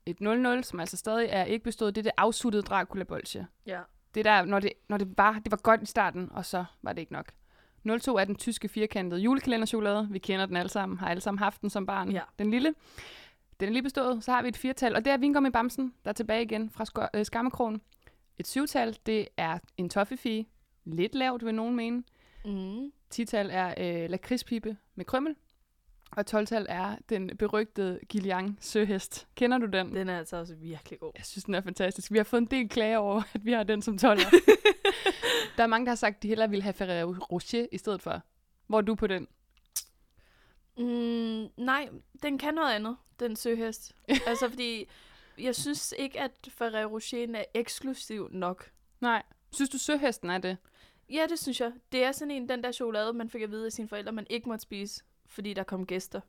[0.06, 3.48] Et 0-0, som altså stadig er ikke bestået, det er det afsuttede Dracula bolsje.
[3.66, 3.80] Ja.
[4.14, 6.66] Det er der, når det, når det var, det var godt i starten, og så
[6.82, 7.32] var det ikke nok.
[8.00, 10.08] 02 er den tyske firkantede julekalenderchokolade.
[10.12, 12.12] Vi kender den alle sammen, har alle sammen haft den som barn.
[12.12, 12.22] Ja.
[12.40, 12.74] Den lille.
[13.60, 14.24] Den er lige bestået.
[14.24, 16.86] Så har vi et firtal, og det er vingummi bamsen, der er tilbage igen fra
[16.86, 17.82] sko- øh, skammekrogen.
[18.38, 20.46] Et syvtal, det er en toffifee.
[20.86, 22.04] Lidt lavt, vil nogen mene.
[22.46, 22.92] Mm.
[23.10, 25.36] Tital er øh, lakridspibe med krømmel.
[26.12, 29.28] Og 12-tal er den berygtede Gillian søhest.
[29.36, 29.96] Kender du den?
[29.96, 31.12] Den er altså også virkelig god.
[31.18, 32.12] Jeg synes, den er fantastisk.
[32.12, 34.36] Vi har fået en del klager over, at vi har den som 12'er.
[35.58, 38.02] der er mange, der har sagt, at de hellere ville have Ferrero Rocher i stedet
[38.02, 38.22] for.
[38.68, 39.28] Hvor er du på den?
[40.78, 41.90] Mm, nej,
[42.24, 43.96] den kan noget andet, den søhest.
[44.28, 44.88] altså, fordi
[45.38, 48.72] jeg synes ikke, at Ferrero Rocher er eksklusiv nok.
[49.00, 49.24] Nej.
[49.52, 50.58] Synes du, søhesten er det?
[51.10, 51.72] Ja, det synes jeg.
[51.92, 54.28] Det er sådan en, den der chokolade, man fik at vide af sine forældre, man
[54.30, 56.22] ikke måtte spise, fordi der kom gæster.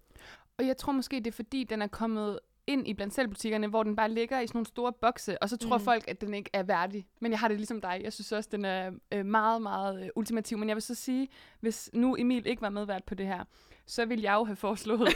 [0.59, 3.67] Og jeg tror måske, det er fordi, den er kommet ind i blandt selv butikkerne,
[3.67, 5.85] hvor den bare ligger i sådan nogle store bokse, og så tror mm.
[5.85, 7.07] folk, at den ikke er værdig.
[7.21, 8.01] Men jeg har det ligesom dig.
[8.05, 10.59] Jeg synes også, den er øh, meget, meget øh, ultimativ.
[10.59, 11.29] Men jeg vil så sige,
[11.61, 13.45] hvis nu Emil ikke var medvært på det her,
[13.87, 15.09] så ville jeg jo have foreslået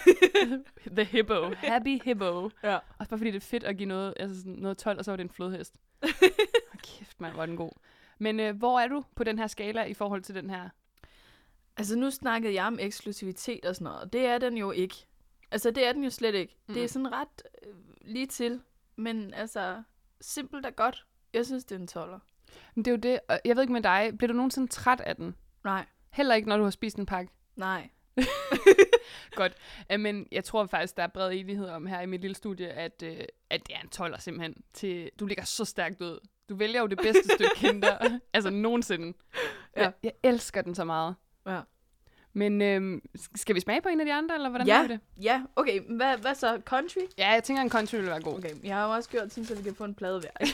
[0.97, 1.55] The Hippo.
[1.57, 2.51] Happy Hippo.
[2.63, 2.79] Ja.
[2.99, 5.11] Også bare fordi det er fedt at give noget, altså sådan noget 12, og så
[5.11, 5.75] var det en flodhest.
[6.71, 7.73] Hold kæft, man, hvor er den god.
[8.19, 10.69] Men øh, hvor er du på den her skala i forhold til den her?
[11.77, 15.07] Altså, nu snakkede jeg om eksklusivitet og sådan noget, og det er den jo ikke.
[15.51, 16.57] Altså, det er den jo slet ikke.
[16.69, 16.75] Mm.
[16.75, 18.61] Det er sådan ret øh, lige til,
[18.97, 19.83] men altså,
[20.21, 21.07] simpelt og godt.
[21.33, 22.19] Jeg synes, det er en toller.
[22.75, 25.01] Men det er jo det, og jeg ved ikke med dig, bliver du nogensinde træt
[25.01, 25.35] af den?
[25.65, 27.33] Nej, Heller ikke, når du har spist en pakke.
[27.57, 27.91] nej.
[29.35, 29.53] Godt.
[29.99, 33.03] Men jeg tror faktisk, der er bred enighed om her i mit lille studie, at,
[33.03, 33.09] uh,
[33.51, 34.65] at det er en toller simpelthen.
[34.73, 36.19] Til, du ligger så stærkt ud.
[36.49, 39.19] Du vælger jo det bedste stykke kinder, altså nogensinde.
[39.77, 39.83] Ja.
[39.83, 41.15] Jeg, jeg elsker den så meget.
[41.47, 41.61] Ja.
[42.33, 43.03] Men øhm,
[43.35, 44.83] skal vi smage på en af de andre, eller hvordan Ja.
[44.83, 45.01] vi det?
[45.23, 45.81] Ja, okay.
[45.81, 46.61] Hvad, hvad så?
[46.65, 47.01] Country?
[47.19, 48.39] Ja, jeg tænker, en country vil være god.
[48.39, 50.47] Okay, jeg har jo også gjort sådan, så vi kan få en plade hver.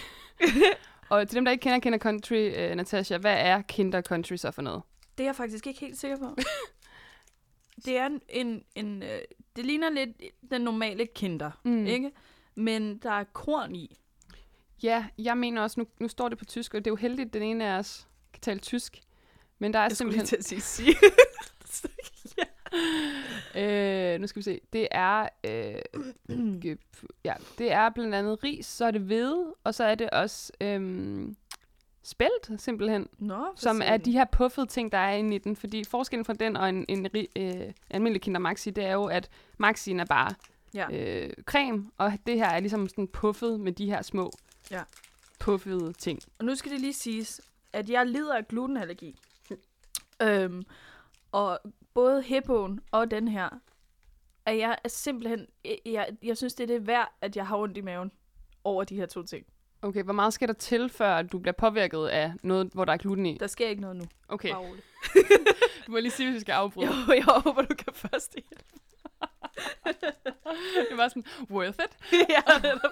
[1.08, 4.50] Og til dem, der ikke kender Kinder Country, uh, Natasha, hvad er Kinder Country så
[4.50, 4.82] for noget?
[5.18, 6.36] Det er jeg faktisk ikke helt sikker på.
[7.84, 8.20] det er en...
[8.28, 9.18] en, en øh,
[9.56, 10.10] det ligner lidt
[10.50, 11.86] den normale kinder, Mm.
[11.86, 12.10] ikke?
[12.54, 13.96] Men der er korn i.
[14.82, 17.26] Ja, jeg mener også, nu, nu står det på tysk, og det er jo heldigt,
[17.26, 19.00] at den ene af os kan tale tysk.
[19.58, 20.42] Men der er Jeg skulle lige simpelthen...
[20.44, 20.96] til at sige
[21.84, 22.46] sige.
[24.14, 24.60] Øh, nu skal vi se.
[24.72, 25.82] Det er, øh,
[27.24, 30.52] ja, det er blandt andet ris, så er det hvede, og så er det også
[30.60, 31.28] øh,
[32.02, 33.08] spelt, simpelthen.
[33.18, 35.56] Nå, Som er de her puffede ting, der er inde i den.
[35.56, 39.04] Fordi forskellen fra den og en, en ri- øh, almindelig Kinder Maxi, det er jo,
[39.04, 40.30] at Maxien er bare
[40.74, 40.86] Ja.
[40.92, 44.32] øh, creme, og det her er ligesom sådan puffet med de her små
[44.70, 44.82] Ja.
[45.38, 46.20] puffede ting.
[46.38, 47.40] Og nu skal det lige siges,
[47.72, 49.18] at jeg lider af glutenallergi.
[50.22, 50.64] øhm,
[51.36, 51.60] og
[51.94, 53.48] både hippoen og den her,
[54.46, 55.46] at jeg er simpelthen,
[55.86, 58.12] jeg, jeg, synes, det er det værd, at jeg har ondt i maven
[58.64, 59.46] over de her to ting.
[59.82, 62.96] Okay, hvor meget skal der til, før du bliver påvirket af noget, hvor der er
[62.96, 63.38] gluten i?
[63.40, 64.04] Der sker ikke noget nu.
[64.28, 64.54] Okay,
[65.86, 66.86] du må lige sige, hvis vi skal afbryde.
[66.86, 68.64] Jo, jeg håber, du kan først hjælpe.
[70.90, 72.12] det var sådan, worth it.
[72.34, 72.90] ja, netop.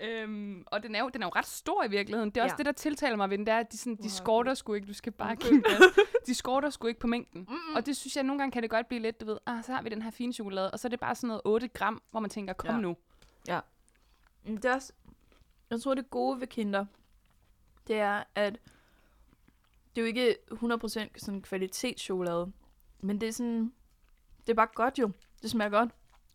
[0.00, 2.30] Øhm, og den er, jo, den er jo ret stor i virkeligheden.
[2.30, 2.56] Det er også Ja.
[2.56, 4.86] det, der tiltaler mig ved den, det er, at de, sådan, de skorter sgu ikke.
[4.86, 5.80] Du skal bare give gas.
[6.26, 7.40] De skorter sgu ikke på mængden.
[7.48, 7.74] Mm-mm.
[7.76, 9.72] Og det synes jeg, nogle gange kan det godt blive lidt, du ved, ah, så
[9.72, 12.02] har vi den her fine chokolade, og så er det bare sådan noget 8 gram,
[12.10, 12.80] hvor man tænker, kom Ja.
[12.80, 12.96] nu.
[14.44, 14.92] Men Det er også,
[15.70, 16.86] jeg tror, det gode ved Kinder,
[17.86, 18.52] det er, at
[19.94, 22.52] det er jo ikke 100% sådan kvalitetschokolade,
[23.00, 23.72] men det er sådan,
[24.40, 25.10] det er bare godt jo.
[25.42, 25.90] Det smager godt.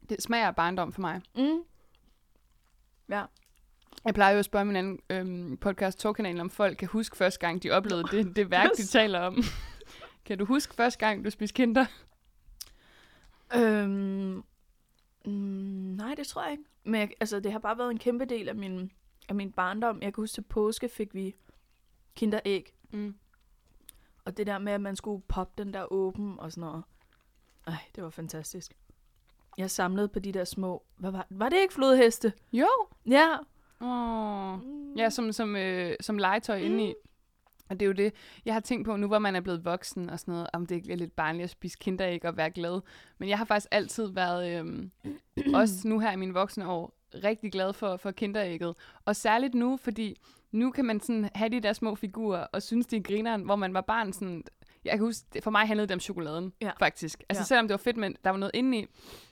[0.10, 1.22] Det smager af barndom for mig.
[1.36, 1.60] Mm.
[3.10, 3.26] Ja.
[4.06, 7.40] Jeg plejer jo at spørge min anden øhm, podcast Togkanalen, om folk kan huske første
[7.40, 9.44] gang, de oplevede det, det værk, de taler om.
[10.26, 11.86] kan du huske første gang, du spiste kinder?
[13.56, 14.44] Øhm,
[15.26, 15.32] mm,
[15.98, 16.64] nej, det tror jeg ikke.
[16.84, 18.92] Men jeg, altså, det har bare været en kæmpe del af min,
[19.30, 20.02] af min barndom.
[20.02, 21.36] Jeg kan huske, til påske fik vi
[22.16, 22.74] kinderæg.
[22.92, 23.16] Mm.
[24.26, 26.84] Og det der med, at man skulle poppe den der åben og sådan noget.
[27.68, 28.74] Ej, det var fantastisk.
[29.58, 30.84] Jeg samlede på de der små...
[30.98, 32.34] Hvad var, var det ikke flodheste?
[32.54, 32.68] Jo.
[33.06, 33.38] Ja.
[33.82, 34.54] Åh.
[34.54, 34.94] Mm.
[34.98, 36.66] Ja, som, som, øh, som legetøj mm.
[36.66, 36.94] inde i.
[37.70, 38.14] Og det er jo det,
[38.46, 40.92] jeg har tænkt på nu, hvor man er blevet voksen og sådan noget, om det
[40.92, 42.82] er lidt barnligt at spise kinderæg og være glad.
[43.18, 44.92] Men jeg har faktisk altid været, øhm,
[45.54, 48.76] også nu her i mine voksne år, rigtig glad for, for kinderægget.
[49.06, 52.88] Og særligt nu, fordi nu kan man sådan have de der små figurer og synes,
[52.88, 54.44] de er grineren, hvor man var barn sådan...
[54.86, 56.71] Jeg kan huske, for mig handlede det om chokoladen, Ja.
[56.80, 57.24] faktisk.
[57.30, 57.45] Altså Ja.
[57.45, 58.86] selvom det var fedt, men der var noget inde i,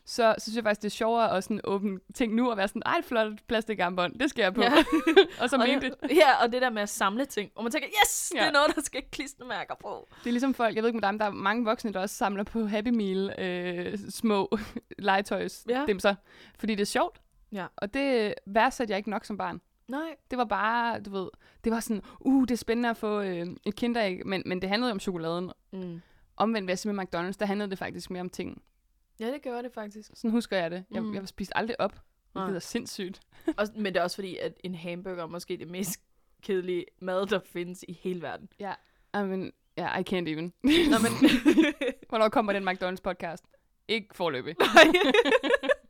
[0.06, 2.68] så, så synes jeg faktisk, det er sjovere at sådan åbne ting nu og være
[2.68, 4.62] sådan, ej, et flot plastikarmbånd, det skal jeg på.
[4.62, 4.72] Ja.
[5.42, 7.52] og så og mente det, ja, og det der med at samle ting.
[7.56, 8.40] Og man tænker, yes, ja.
[8.40, 10.08] det er noget, der skal klistermærker på.
[10.24, 12.00] Det er ligesom folk, jeg ved ikke med dig, men der er mange voksne, der
[12.00, 14.58] også samler på Happy Meal øh, små
[15.00, 15.86] legetøjs Ja.
[16.60, 17.22] fordi det er sjovt.
[17.52, 17.66] Ja.
[17.76, 19.62] Og det værdsatte jeg ikke nok som barn.
[19.94, 20.16] Nej.
[20.32, 21.28] Det var bare, du ved,
[21.64, 24.70] det var sådan, uh, det er spændende at få øh, et kinderæg, men, men det
[24.70, 25.52] handlede jo om chokoladen.
[25.74, 26.02] Mm.
[26.38, 28.62] Omvendt jeg sige med McDonald's, der handlede det faktisk mere om ting.
[29.20, 30.12] Ja, det gør det faktisk.
[30.14, 30.86] Sådan husker jeg det.
[30.92, 31.14] Jeg, Mm.
[31.16, 32.00] jeg spiste aldrig op.
[32.36, 32.48] Nej.
[32.48, 33.22] Det er sindssygt.
[33.58, 36.00] Og, men det er også fordi, at en hamburger er måske det mest
[36.42, 38.50] kedelige mad, der findes i hele verden.
[38.60, 38.66] I
[39.14, 40.54] mean, yeah, I can't even.
[40.64, 41.12] Nå, men...
[42.10, 43.44] Hvornår kommer den McDonald's podcast?
[43.88, 44.56] Ikke forløbig.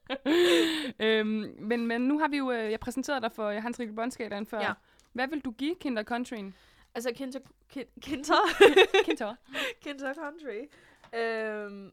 [0.99, 4.45] øhm, men, men nu har vi jo, øh, jeg præsenteret dig for Hans Rikkel Bondskalaen
[4.45, 4.59] før.
[4.61, 4.73] Ja.
[5.13, 6.55] Hvad vil du give Kinder Countryen?
[6.95, 7.39] altså, Kinder...
[7.77, 8.35] Kin- Kinder...
[9.05, 9.35] Kinder.
[9.81, 10.59] Kinder Country.
[11.19, 11.91] Øhm,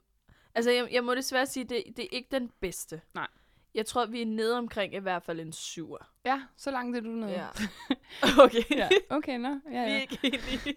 [0.55, 3.01] altså, jeg, jeg må desværre sige, det, det er ikke den bedste.
[3.15, 3.27] Nej.
[3.75, 5.99] Jeg tror, vi er nede omkring i hvert fald en syver.
[6.27, 7.31] Ja, så langt er du nede.
[7.33, 7.47] Ja.
[8.45, 8.63] okay.
[8.77, 8.89] ja.
[9.11, 9.49] Okay, nå.
[9.49, 10.01] Ja, Vi er ja.
[10.01, 10.77] ikke enige.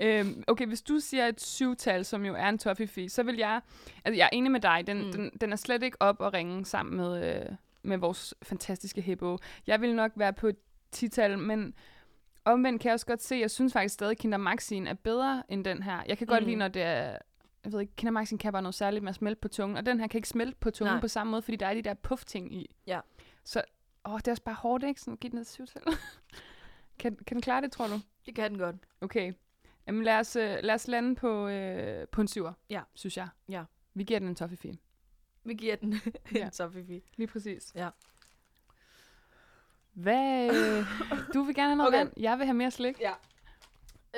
[0.00, 3.60] Øhm, okay, hvis du siger et syvtal, som jo er en toffee så vil jeg...
[4.04, 4.84] Altså, jeg er enig med dig.
[4.86, 5.12] Den, mm.
[5.12, 7.46] den, den er slet ikke op at ringe sammen med, øh,
[7.82, 9.38] med vores fantastiske hippo.
[9.66, 10.56] Jeg vil nok være på et
[10.92, 11.74] tital, men
[12.44, 15.64] omvendt kan jeg også godt se, jeg synes faktisk stadig, Kinder Maxien er bedre end
[15.64, 16.02] den her.
[16.06, 16.46] Jeg kan godt Mm.
[16.46, 17.18] lide, når det er...
[17.64, 19.86] Jeg ved ikke, Kinder Maxien kan bare noget særligt med at smelte på tungen, og
[19.86, 21.00] den her kan ikke smelte på tungen Nej.
[21.00, 22.74] på samme måde, fordi der er de der puff-ting i.
[22.86, 23.00] Ja.
[23.44, 23.62] Så,
[24.04, 25.00] åh, det er også bare hårdt, ikke?
[25.00, 25.82] Sådan at give den et syvtal.
[26.98, 28.00] kan, kan den klare det, tror du?
[28.26, 28.76] Det kan den godt.
[29.00, 29.32] Okay.
[29.86, 32.80] Jamen lad os, øh, lad os lande på, øh, på en syver, Ja.
[32.94, 33.28] synes jeg.
[33.48, 33.64] Ja.
[33.94, 34.78] Vi giver den en toffee
[35.44, 35.94] Vi giver den
[36.34, 36.44] Ja.
[36.44, 37.00] en toffee.
[37.16, 37.72] Lige præcis.
[37.74, 37.88] Ja.
[39.92, 40.50] Hvad?
[40.54, 40.86] Øh,
[41.34, 41.98] du vil gerne have noget okay.
[41.98, 42.12] vand?
[42.16, 43.00] Jeg vil have mere slik.
[43.00, 43.12] Ja.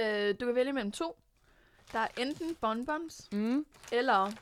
[0.00, 1.18] Øh, du kan vælge mellem to.
[1.92, 3.66] Der er enten bonbons Mm.
[3.92, 4.32] eller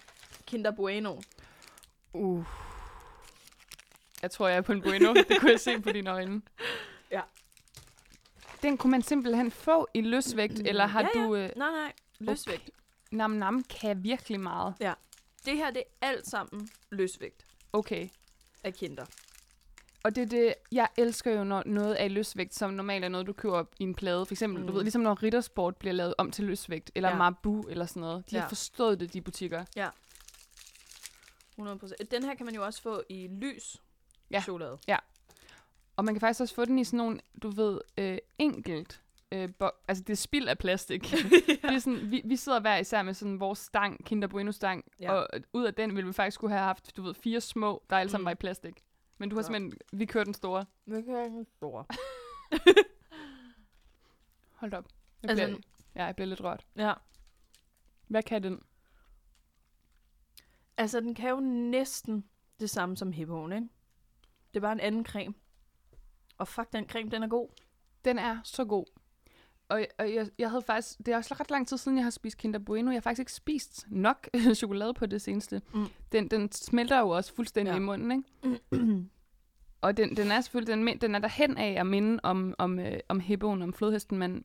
[0.47, 1.21] Kinder Bueno.
[2.13, 2.45] Uh.
[4.23, 5.13] Jeg tror, jeg er på en bueno.
[5.29, 6.43] det kunne jeg se på dine øjne.
[7.11, 7.21] Ja.
[8.63, 11.21] Den kunne man simpelthen få i løsvægt, eller har Ja, ja.
[11.27, 11.35] du...
[11.37, 11.93] Øh, Nej, nej.
[12.19, 12.61] Løsvægt.
[12.63, 12.71] Okay.
[13.11, 14.75] Nam Nam kan virkelig meget.
[15.45, 18.09] Det her, det er alt sammen løsvægt Okay.
[18.65, 19.05] af Kinder.
[20.05, 23.09] Og det er det, jeg elsker jo, når noget er i løsvægt, som normalt er
[23.09, 24.27] noget, du køber op i en plade.
[24.27, 24.67] For eksempel, mm.
[24.67, 27.15] du ved, ligesom når Rittersport bliver lavet om til løsvægt, eller Ja.
[27.15, 27.19] ja.
[27.19, 28.31] Marbu eller sådan noget.
[28.31, 28.37] De ja.
[28.37, 28.43] Ja.
[28.43, 29.65] har forstået det, de butikker.
[31.61, 31.93] 100%.
[32.11, 33.77] Den her kan man jo også få i lys
[34.31, 34.41] Ja.
[34.41, 34.79] chokolade.
[35.97, 39.01] Og man kan faktisk også få den i sådan nogle, du ved, øh, enkelt.
[39.33, 41.03] Øh, bo- altså, det er spild af plastik.
[41.47, 44.85] det er sådan, vi, vi sidder hver især med sådan vores stang, Kinder Bueno stang,
[45.01, 45.13] Ja.
[45.13, 45.19] ja.
[45.19, 47.97] og ud af den ville vi faktisk skulle have haft, du ved, fire små, der
[47.97, 48.27] alle sammen Mm.
[48.27, 48.83] var i plastik.
[49.19, 49.47] Men du har Ja.
[49.47, 50.65] simpelthen, vi kører den store.
[50.87, 51.85] Det kan jeg store.
[54.61, 54.89] Hold op.
[55.23, 55.59] Jeg Altså, bliver,
[55.95, 56.67] ja, jeg bliver lidt rørt.
[56.77, 56.93] Ja.
[58.09, 58.63] Hvad kan den?
[60.77, 62.25] Altså, den kan jo næsten
[62.61, 63.69] det samme som hippoen, ikke?
[64.55, 65.35] Det er bare en anden creme.
[66.39, 67.49] Og fuck, den creme, den er god.
[68.05, 68.85] Den er så god.
[69.69, 72.11] Og, og jeg, jeg havde faktisk, det er også ret lang tid siden, jeg har
[72.11, 72.91] spist Kinder Bueno.
[72.91, 75.63] Jeg har faktisk ikke spist nok chokolade på det seneste.
[75.75, 75.81] Mm.
[75.81, 75.87] Mm.
[76.13, 77.77] Den, den smelter jo også fuldstændig Ja.
[77.77, 79.05] i munden, ikke?
[79.81, 82.79] Og den, den er selvfølgelig, den, den er der hen af at minde om, om,
[82.79, 84.45] øh, om hippoen, om flodhesten, men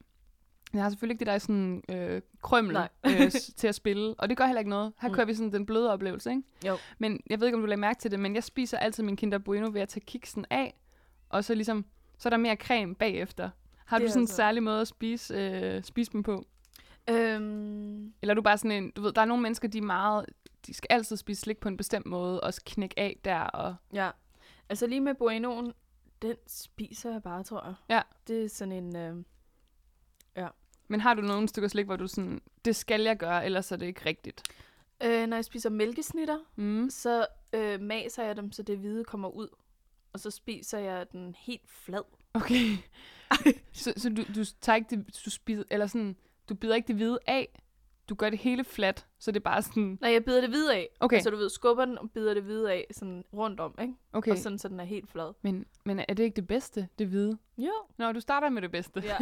[0.73, 4.37] jeg har selvfølgelig ikke det der sådan øh, krømmel øh, til at spille, og det
[4.37, 4.93] gør heller ikke noget.
[5.01, 5.11] Her Mm.
[5.11, 5.15] mm.
[5.15, 6.43] kører vi sådan den bløde oplevelse, ikke?
[6.67, 6.77] Jo.
[6.97, 9.15] Men jeg ved ikke, om du lagde mærke til det, men jeg spiser altid min
[9.15, 10.73] Kinder Bueno ved at tage kiksen af,
[11.29, 11.85] og så ligesom,
[12.17, 13.49] så er der mere creme bagefter.
[13.89, 16.45] Har Det du sådan en altså- særlig måde at spise, øh, spise dem på?
[17.09, 19.81] Øhm, Eller er du bare sådan en, du ved, der er nogle mennesker, de er
[19.81, 20.25] meget,
[20.67, 24.09] de skal altid spise slik på en bestemt måde, og knække af der, og ja.
[24.69, 25.73] Altså lige med Buenoen,
[26.21, 27.73] den spiser jeg bare, tror jeg.
[27.89, 28.01] Ja.
[28.27, 28.95] Det er sådan en...
[28.95, 29.15] Øh,
[30.91, 33.75] Men har du nogle stykker slik, hvor du sådan, det skal jeg gøre, ellers er
[33.75, 34.43] det ikke rigtigt?
[35.03, 36.89] øh, når jeg spiser mælkesnitter, Mm.
[36.89, 39.47] så øh, maser jeg dem, så det hvide kommer ud.
[40.13, 42.01] Og så spiser jeg den helt flad.
[42.33, 42.77] Okay.
[43.73, 46.15] så så du, du tager ikke det, du spiser, eller sådan,
[46.49, 47.61] du bider ikke det hvide af,
[48.09, 50.75] du gør det hele fladt, så det er bare sådan, Nej, jeg bider det hvide
[50.75, 50.89] af.
[50.99, 53.93] okay, Altså du ved, skubber den og bider det hvide af sådan rundt om, ikke?
[54.13, 54.31] Okay.
[54.31, 55.33] Og sådan, så den er helt flad.
[55.41, 57.37] Men, men er det ikke det bedste, det hvide?
[57.57, 57.71] Jo.
[57.97, 59.01] Nå, du starter med det bedste.
[59.05, 59.17] Ja.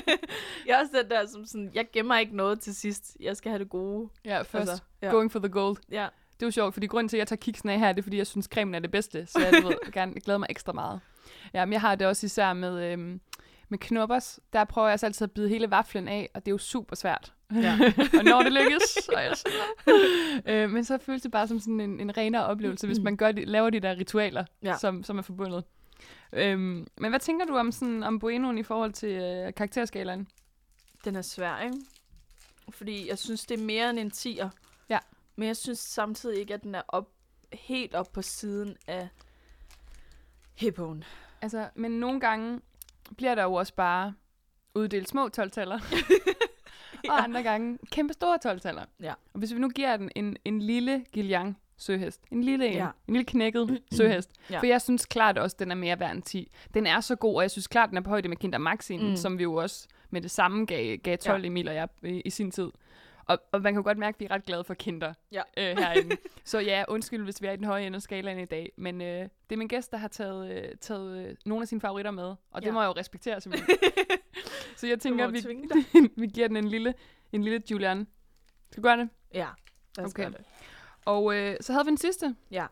[0.66, 3.16] jeg er også den der, som sådan, jeg gemmer ikke noget til sidst.
[3.20, 4.08] Jeg skal have det gode.
[4.24, 4.54] Ja, først.
[4.70, 5.10] Altså, ja.
[5.10, 5.76] Going for the gold.
[5.90, 6.08] Ja.
[6.32, 8.02] Det er jo sjovt, fordi grunden til, at jeg tager kiksen af her, det er,
[8.02, 9.26] fordi jeg synes, cremen er det bedste.
[9.26, 11.00] Så jeg, du ved, gerne glæder mig ekstra meget.
[11.54, 13.20] Ja, men jeg har det også især med, øhm,
[13.68, 14.40] med knoppers.
[14.52, 16.96] Der prøver jeg altså altid at bide hele vaflen af, og det er jo super
[16.96, 17.32] svært.
[17.54, 17.78] Ja.
[18.18, 19.34] og når det lykkes, så er jeg
[20.64, 23.32] øh, Men så føles det bare som sådan en, en renere oplevelse, hvis man gør
[23.32, 24.76] de, laver de der ritualer, Ja.
[24.78, 25.64] som, som er forbundet.
[26.32, 30.28] Øhm, men hvad tænker du om, sådan, om Buenoen i forhold til øh, karakterskalaen?
[31.04, 31.76] Den er svær, ikke?
[32.70, 34.48] Fordi jeg synes, det er mere end en 10'er.
[34.88, 34.98] Ja.
[35.36, 37.08] Men jeg synes samtidig ikke, at den er op,
[37.52, 39.08] helt op på siden af
[40.54, 41.04] hippoen.
[41.42, 42.60] Altså, men nogle gange
[43.16, 44.14] bliver der jo også bare
[44.74, 45.78] uddelt små 12-taller.
[47.10, 48.82] og andre gange kæmpe store 12-taller.
[49.00, 49.12] Ja.
[49.32, 52.86] Og hvis vi nu giver den en, en lille Gillian søhest, en lille en, Ja.
[53.08, 54.58] en lille knækket søhest, Ja.
[54.58, 56.50] for jeg synes klart også, den er mere værd end 10.
[56.74, 59.08] Den er så god, og jeg synes klart, den er på højde med Kinder Maxin,
[59.10, 59.16] Mm.
[59.16, 61.42] som vi jo også med det samme gav, gav 12 Ja.
[61.42, 61.46] ja.
[61.46, 62.68] Emil og jeg i, i sin tid.
[63.28, 65.42] Og, og man kan godt mærke, at vi er ret glade for kinder Ja.
[65.56, 66.16] øh, herinde.
[66.44, 68.72] så ja, undskyld, hvis vi er i den høje ende af skalaen i dag.
[68.76, 71.80] Men øh, det er min gæst, der har taget, øh, taget øh, nogle af sine
[71.80, 72.24] favoritter med.
[72.50, 72.72] Og det Ja.
[72.72, 73.76] må jeg jo respektere simpelthen.
[74.76, 75.38] så jeg tænker, vi,
[76.20, 76.94] vi giver den en lille,
[77.32, 78.06] en lille Julian.
[78.70, 79.08] Skal vi gøre det?
[79.34, 79.46] Ja,
[79.96, 80.22] lad os Okay.
[80.22, 80.40] gøre det.
[81.04, 82.34] Og øh, så havde vi den sidste.
[82.50, 82.66] Ja.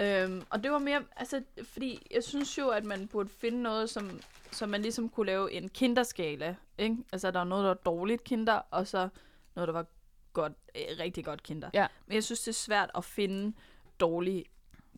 [0.00, 3.90] Øhm, og det var mere, altså, fordi jeg synes jo, at man burde finde noget,
[3.90, 6.96] som, som man ligesom kunne lave en kinderskala, ikke?
[7.12, 9.08] Altså, der var noget, der var dårligt kinder, og så
[9.54, 9.86] noget, der var
[10.32, 11.70] godt, øh, rigtig godt kinder.
[11.74, 11.86] Ja.
[12.06, 13.56] Men jeg synes, det er svært at finde
[14.00, 14.44] dårlige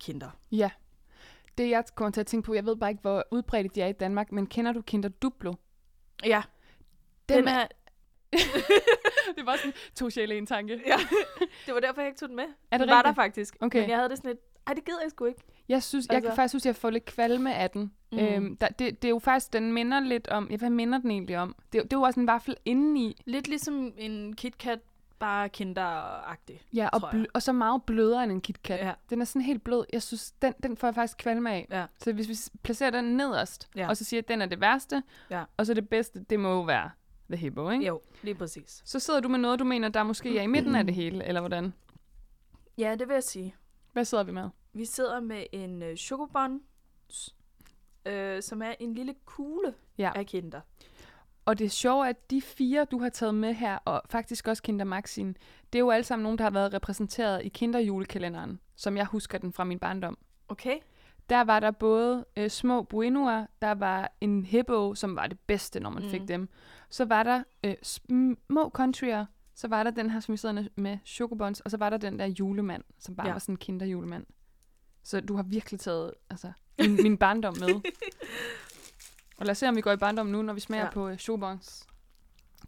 [0.00, 0.30] kinder.
[0.52, 0.70] Ja.
[1.58, 3.86] Det jeg kommer til at tænke på, jeg ved bare ikke, hvor udbredt de er
[3.86, 5.54] i Danmark, men kender du Kinder Duplo?
[6.24, 6.42] Ja,
[7.28, 7.66] Den, den er,
[9.36, 10.82] det var sådan to sjæle i en tanke.
[10.86, 10.96] ja.
[11.66, 12.44] det var derfor, jeg ikke tog den med.
[12.44, 13.56] Er det den var der faktisk.
[13.60, 13.80] Okay.
[13.80, 15.40] Men jeg havde det sådan lidt, ej, det gider jeg sgu ikke.
[15.68, 17.92] Jeg synes, jeg Altså- kan faktisk synes, jeg får lidt kvalme af den.
[18.12, 18.18] Mm.
[18.18, 21.10] Øhm, der, det, det er jo faktisk, den minder lidt om, ja, hvad minder den
[21.10, 21.56] egentlig om?
[21.72, 23.22] Det, det er jo også en vaffel indeni.
[23.24, 24.78] Lidt ligesom en KitKat,
[25.18, 26.62] bare kinderagtig.
[26.74, 27.20] Ja, og, jeg.
[27.20, 28.80] bl- og så meget blødere end en KitKat.
[28.86, 28.92] Ja.
[29.10, 29.84] Den er sådan helt blød.
[29.92, 31.66] Jeg synes, den, den får jeg faktisk kvalme af.
[31.70, 31.84] Ja.
[31.98, 33.88] Så hvis vi placerer den nederst, Ja.
[33.88, 35.44] og så siger, at den er det værste, Ja.
[35.56, 36.90] og så det bedste, det må jo være
[37.30, 37.86] The Hippo, ikke?
[37.86, 38.82] Jo, lige præcis.
[38.84, 41.24] Så sidder du med noget, du mener, der måske er i midten af det hele,
[41.24, 41.72] eller hvordan?
[42.78, 43.54] Ja, det vil jeg sige.
[43.92, 44.48] Hvad sidder vi med?
[44.72, 46.60] Vi sidder med en øh, chocobon,
[47.12, 47.34] s-
[48.06, 50.12] øh, som er en lille kugle Ja.
[50.14, 50.60] af kinder.
[51.44, 54.62] Og det er sjovt, at de fire, du har taget med her, og faktisk også
[54.62, 55.36] Kinder Maxin,
[55.72, 59.38] det er jo alle sammen nogen, der har været repræsenteret i Kinderjulekalenderen, som jeg husker
[59.38, 60.18] den fra min barndom.
[60.48, 60.78] Okay?
[61.28, 65.80] Der var der både øh, små buenoer, der var en hippo, som var det bedste,
[65.80, 66.10] når man mm.
[66.10, 66.48] Fik dem.
[66.90, 70.98] Så var der øh, små countryer, så var der den her, som vi sidder med
[71.06, 73.26] chocobons, og så var der den der julemand, som bare.
[73.26, 73.32] Ja.
[73.32, 74.26] var sådan en kinderjulemand.
[75.02, 77.68] Så du har virkelig taget altså, min, min barndom med.
[79.38, 80.90] Og lad os se, om vi går i barndom nu, når vi smager ja.
[80.90, 81.86] På øh, chocobons.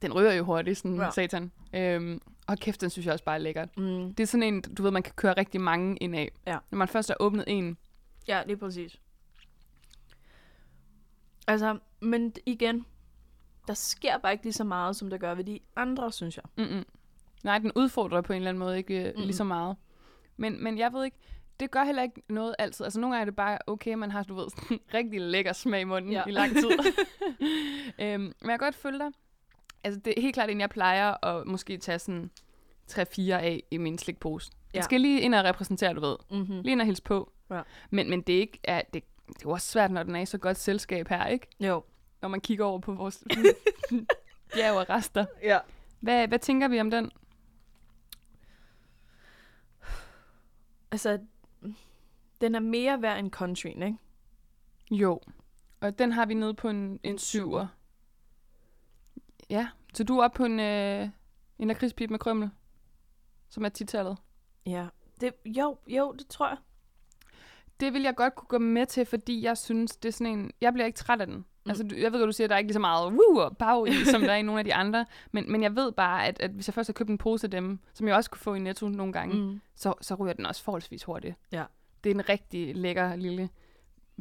[0.03, 1.11] Den rører jo hurtigt, sådan ja.
[1.11, 1.53] Satan.
[1.75, 3.77] Øhm, og kæft, den synes jeg også bare er lækkert.
[3.77, 4.15] Mm.
[4.15, 6.33] Det er sådan en, du ved, man kan køre rigtig mange ind af.
[6.47, 6.59] Ja.
[6.71, 7.79] Når man først har åbnet en,
[8.29, 9.01] Ja, lige præcis.
[11.47, 12.87] Altså, men igen,
[13.69, 16.45] der sker bare ikke lige så meget, som der gør ved de andre, synes jeg.
[16.57, 16.85] Mm-mm.
[17.45, 19.27] Nej, den udfordrer på en eller anden måde ikke mm Mm-mm.
[19.27, 19.77] lige så meget.
[20.37, 21.17] Men, men jeg ved ikke,
[21.61, 22.85] det gør heller ikke noget altid.
[22.85, 25.81] Altså nogle gange er det bare okay, man har, du ved, sådan rigtig lækker smag
[25.81, 26.23] i munden ja.
[26.27, 26.71] I lang tid.
[27.99, 29.11] øhm, men jeg kan godt følge dig.
[29.85, 32.31] Altså det er helt klart en, jeg plejer at måske tage sådan
[32.93, 34.51] 3-4 af i min slikpose.
[34.73, 34.83] Jeg Ja.
[34.85, 36.17] skal lige ind og repræsentere, du ved.
[36.31, 36.61] Mm-hmm.
[36.61, 37.33] Lige ind og hilse på.
[37.51, 37.63] Ja.
[37.91, 40.21] Men, men det er ikke, ja, det, det er jo også svært, når den er
[40.21, 41.47] i så godt selskab her, ikke?
[41.61, 41.85] Jo.
[42.23, 43.25] Når man kigger over på vores
[44.55, 45.27] bjerg og rester.
[45.43, 45.59] Ja.
[46.01, 47.11] Hvad, hvad tænker vi om den?
[50.91, 51.19] Altså,
[52.45, 53.99] den er mere værd end countryen, ikke?
[54.91, 55.21] Jo.
[55.81, 57.67] Og den har vi nede på en, en syver.
[59.51, 61.09] Ja, så du er oppe på en, øh,
[61.59, 62.51] en lakridspip med krømmel,
[63.49, 64.17] som er titallet.
[64.67, 64.87] Ja.
[65.21, 66.57] Det, jo, jo, det tror jeg.
[67.81, 70.51] Det vil jeg godt kunne gå med til, fordi jeg synes, det er sådan en...
[70.61, 71.37] Jeg bliver ikke træt af den.
[71.37, 71.71] Mm.
[71.71, 73.57] Altså, jeg ved godt, du siger, at der er ikke lige så meget woo og
[73.57, 75.07] bag i, som der er i nogle af de andre.
[75.33, 77.51] Men, men jeg ved bare, at, at hvis jeg først har købt en pose af
[77.51, 79.35] dem, som jeg også kunne få i Netto nogle gange.
[79.35, 79.61] Mm.
[79.75, 81.37] så, så ryger den også forholdsvis hurtigt.
[81.53, 81.65] Ja.
[82.05, 83.49] Det er en rigtig lækker lille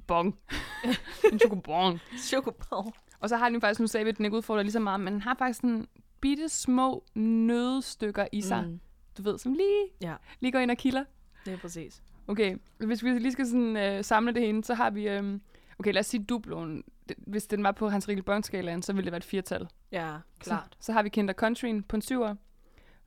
[0.08, 0.38] bong.
[1.32, 2.00] en chokobong.
[2.18, 2.94] Chokobon.
[3.20, 4.80] Og så har den jo faktisk, nu sagde vi, at den ikke udfordrer lige så
[4.80, 5.88] meget, men den har faktisk sådan
[6.22, 8.68] bitte små nødstykker i sig.
[8.68, 8.80] Mm.
[9.18, 10.16] Du ved, som lige, Ja.
[10.40, 11.04] lige går ind og kilder.
[11.46, 12.04] Det er præcis.
[12.28, 15.10] Okay, hvis vi lige skal sådan, øh, samle det hele, så har vi...
[15.10, 15.40] Øh,
[15.80, 16.84] okay, lad os sige duploen.
[17.18, 19.68] Hvis den var på Hans Rikkel Bond-skalaen, så ville det være et firtal.
[19.92, 20.78] Ja, klart.
[20.80, 22.36] Så, så har vi Kinder Countryen på en syver.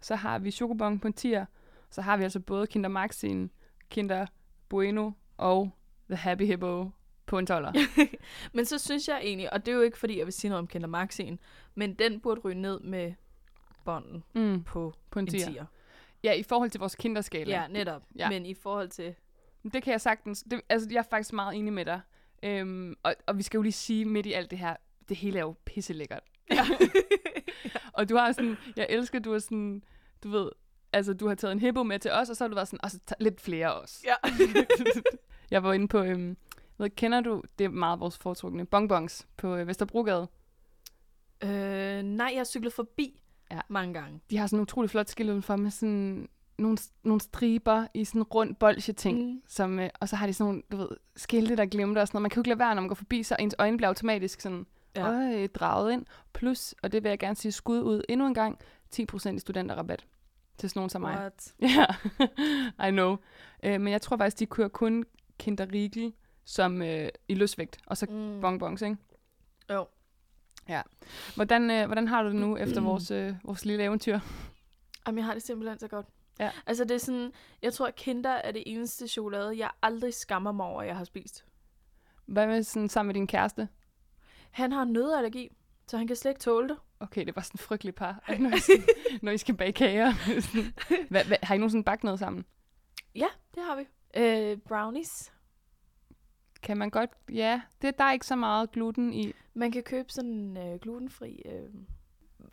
[0.01, 1.45] Så har vi Chocobon på en 10'er.
[1.91, 3.51] Så har vi altså både Kinder Maxin,
[3.91, 4.27] Kinder
[4.69, 5.71] Bueno og
[6.09, 6.91] The Happy Hippo
[7.27, 7.73] på en 12'er.
[8.55, 10.59] Men så synes jeg egentlig, og det er jo ikke fordi, jeg vil sige noget
[10.59, 11.39] om Kinder Maxien,
[11.75, 13.12] men den burde ryge ned med
[13.85, 15.49] bånden mm, på på en en 10'er.
[15.49, 15.64] 10'er.
[16.25, 17.61] Ja, i forhold til vores kinderskala.
[17.61, 18.03] Ja, netop.
[18.17, 18.25] Ja.
[18.25, 18.29] Ja.
[18.29, 19.14] Men i forhold til...
[19.73, 20.45] Det kan jeg sagtens.
[20.51, 22.01] Det, altså, jeg er faktisk meget enig med dig.
[22.43, 24.77] Øhm, og, og vi skal jo lige sige midt i alt det her,
[25.09, 26.23] det hele er jo pisselækkert.
[26.51, 26.64] Ja.
[27.99, 29.83] og du har sådan, jeg elsker, du er sådan,
[30.23, 30.51] du ved,
[30.93, 32.80] altså du har taget en hippo med til os, og så har du været sådan,
[32.82, 34.05] og så tager lidt flere også.
[34.05, 34.14] Ja.
[35.51, 36.37] jeg var inde på, øhm,
[36.78, 40.28] ved, kender du, det er meget vores foretrukne, bonbons på øh, Vesterbrogade.
[41.45, 43.61] øh, nej, jeg har cyklet forbi Ja.
[43.68, 44.20] mange gange.
[44.30, 46.28] De har sådan en utrolig flot skilt udenfor med sådan
[46.59, 49.18] nogle, nogle striber i sådan en rund bolsje-ting.
[49.32, 49.43] Mm.
[49.49, 52.16] Som, øh, og så har de sådan nogle, du ved, skilte, der glemte og sådan
[52.16, 52.22] noget.
[52.22, 54.41] Man kan jo ikke lade være, når man går forbi, så ens øjne bliver automatisk
[54.41, 54.66] sådan
[54.97, 55.11] ja.
[55.11, 56.07] øh, draget ind.
[56.32, 58.59] Plus, og det vil jeg gerne sige skud ud endnu en gang,
[58.95, 60.07] 10% i studenterrabat
[60.59, 61.17] til sådan nogen som mig.
[61.19, 61.55] What?
[62.81, 63.17] Ja, I know.
[63.63, 65.05] Øh, men jeg tror faktisk, de kører kun
[65.39, 66.13] Kinder Riegel
[66.45, 68.41] som øh, i løsvægt, og så Mm.
[68.41, 68.97] bonbons, ikke?
[69.71, 69.87] Jo.
[71.35, 74.19] Hvordan, øh, hvordan har du det nu efter vores, øh, vores lille eventyr?
[75.07, 76.07] Jamen, jeg har det simpelthen så godt.
[76.39, 76.51] Ja.
[76.67, 77.33] Altså, det er sådan...
[77.63, 80.97] Jeg tror, at Kinder er det eneste chokolade, jeg aldrig skammer mig over, at jeg
[80.97, 81.45] har spist.
[82.27, 83.69] Hvad med sådan sammen med din kæreste?
[84.51, 85.49] Han har nødallergi,
[85.89, 86.76] så han kan slet ikke tåle det.
[87.01, 88.84] Okay, det var sådan en frygtelig par, at når I, sådan,
[89.22, 90.12] når I skal bage kager.
[91.11, 92.45] Hvad, hvad, har I nogensinde bagt noget sammen?
[93.14, 93.82] Ja, det har vi.
[94.20, 95.32] Øh, brownies.
[96.62, 97.11] Kan man godt?
[97.32, 99.32] Ja, det, der er ikke så meget gluten i.
[99.55, 101.68] Man kan købe sådan en øh, glutenfri øh,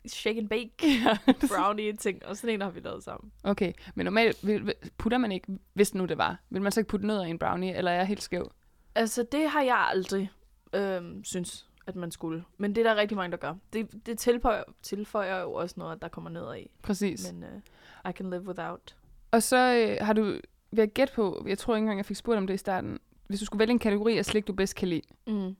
[0.08, 0.72] shake and bake
[1.06, 1.18] Ja.
[1.48, 3.32] brownie ting, og sådan en har vi lavet sammen.
[3.44, 6.40] Okay, men normalt vil- putter man ikke, hvis nu det var.
[6.50, 8.52] Vil man så ikke putte nødder i en brownie, eller er jeg helt skæv?
[8.96, 10.32] Altså, det har jeg aldrig
[10.74, 12.44] øh, synes, at man skulle.
[12.58, 13.54] Men det er der rigtig mange, der gør.
[13.74, 16.72] Det, det tilføjer, tilføjer jo også noget, at der kommer ned i.
[16.82, 17.32] Præcis.
[17.32, 17.44] Men.
[17.44, 17.60] Øh,
[18.10, 18.96] I can live without.
[19.32, 19.58] Og så
[19.90, 20.36] øh, har du,
[20.74, 23.00] jeg gætte på, jeg tror ikke engang, jeg fik spurgt om det i starten.
[23.28, 25.56] Hvis du skulle vælge en kategori af slik, du bedst kan lide, Mm.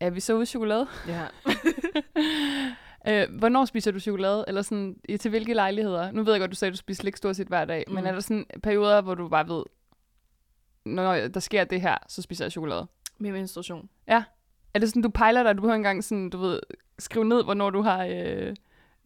[0.00, 0.86] er vi så ude i chokolade?
[1.08, 1.26] Ja.
[3.08, 4.44] øh, hvornår spiser du chokolade?
[4.48, 6.10] Eller sådan, i- til hvilke lejligheder?
[6.10, 7.84] Nu ved jeg godt, du sagde, at du spiser slik stort set hver dag.
[7.88, 7.94] Mm.
[7.94, 9.62] Men er der sådan perioder, hvor du bare ved,
[10.84, 12.86] når der sker det her, så spiser jeg chokolade?
[13.18, 13.88] Min menstruation.
[14.76, 16.60] Er det sådan, du pejler dig, du behøver engang sådan, du ved,
[16.98, 18.56] skrive ned, hvornår du har øh,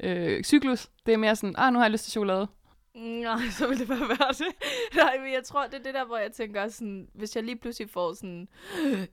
[0.02, 0.88] øh, cyklus?
[1.06, 2.48] Det er mere sådan, ah, nu har jeg lyst til chokolade.
[2.94, 4.46] Nej, så vil det bare være det.
[4.96, 7.56] Nej, men jeg tror, det er det der, hvor jeg tænker sådan, hvis jeg lige
[7.56, 8.48] pludselig får sådan,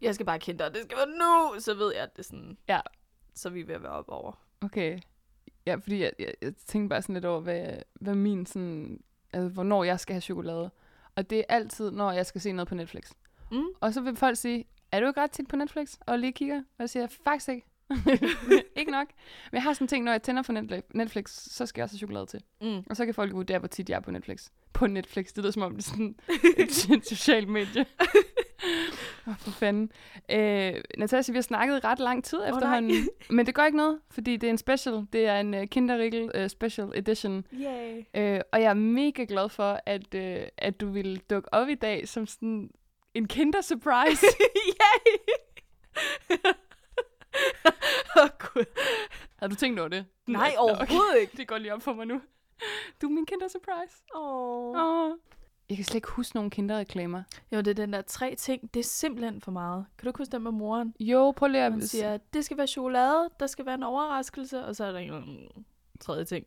[0.01, 2.24] jeg skal bare kende dig, det skal være nu, så ved jeg, at det er
[2.24, 2.80] sådan, Ja.
[3.36, 4.32] så er vi ved at være op over.
[4.62, 4.99] Okay.
[5.66, 8.99] Ja, fordi jeg, jeg, jeg tænkte bare sådan lidt over, hvad, hvad min sådan,
[9.34, 10.72] altså, hvornår jeg skal have chokolade.
[11.16, 13.12] Og det er altid, når jeg skal se noget på Netflix.
[13.51, 13.64] Mm.
[13.80, 15.93] Og så vil folk sige, er du ikke ret tit på Netflix?
[16.05, 16.57] Og lige kigger.
[16.57, 17.65] Og jeg siger, faktisk ikke.
[18.79, 19.07] ikke nok.
[19.51, 20.53] Men jeg har sådan en ting, når jeg tænder for
[20.93, 22.41] Netflix, så skal jeg også have chokolade til.
[22.61, 22.83] Mm.
[22.89, 24.49] Og så kan folk vurdere, hvor tit jeg er på Netflix.
[24.73, 25.25] På Netflix.
[25.27, 26.15] Det lyder som om, det er sådan
[26.57, 27.85] et, et socialt medie.
[29.27, 29.91] Åh, for fanden.
[30.31, 32.49] Øh, Natasha, vi har snakket ret lang tid nej.
[32.49, 33.09] efterhånden.
[33.29, 35.05] men det gør ikke noget, fordi det er en special.
[35.13, 37.45] Det er en uh, Kinderriegel uh, special edition.
[37.53, 38.03] Yay.
[38.15, 41.75] Øh, og jeg er mega glad for, at, uh, at du ville dukke op i
[41.75, 42.69] dag som sådan
[43.18, 44.26] en kinder-surprise.
[44.82, 45.18] Yay!
[48.18, 48.65] Åh, oh, Gud.
[49.36, 50.05] Har du tænkt over det?
[50.28, 51.38] Nej, Nå, overhovedet ikke.
[51.38, 52.22] Det går lige op for mig nu.
[53.01, 54.03] Du er min kinder-surprise.
[54.15, 54.82] Oh.
[54.82, 55.15] Åh.
[55.70, 57.24] Jeg kan slet ikke huske nogen kinderreklamer.
[57.51, 58.74] Jo, det er den der tre ting.
[58.74, 59.86] Det er simpelthen for meget.
[59.97, 60.93] Kan du ikke huske den med moren?
[60.99, 61.72] Jo, prøv lige at...
[61.72, 64.99] Man siger, det skal være chokolade, der skal være en overraskelse, og så er der
[64.99, 65.65] en anden
[65.99, 66.45] tredje ting.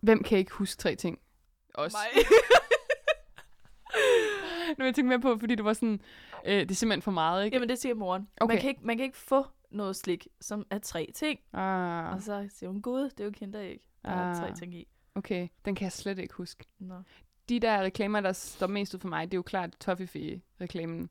[0.00, 1.18] Hvem kan ikke huske tre ting?
[1.74, 1.92] Os.
[1.92, 2.24] Mig.
[4.78, 6.00] Nu jeg tænkte mere på, fordi du var sådan,
[6.46, 7.54] øh, det er simpelthen for meget, ikke?
[7.56, 8.28] Jamen, det siger moren.
[8.40, 8.54] Okay.
[8.54, 11.40] Man, kan ikke, man kan ikke få noget slik, som er tre ting.
[11.52, 13.80] Ah, Og så siger hun, gud, det er jo kinderæg.
[14.04, 14.56] Der er tre Ah.
[14.56, 14.88] ting i.
[15.14, 16.64] okay, den kan jeg slet ikke huske.
[16.78, 16.94] Nå.
[17.48, 21.10] De der reklamer, der står mest ud for mig, det er jo klart Toffifee-reklamen.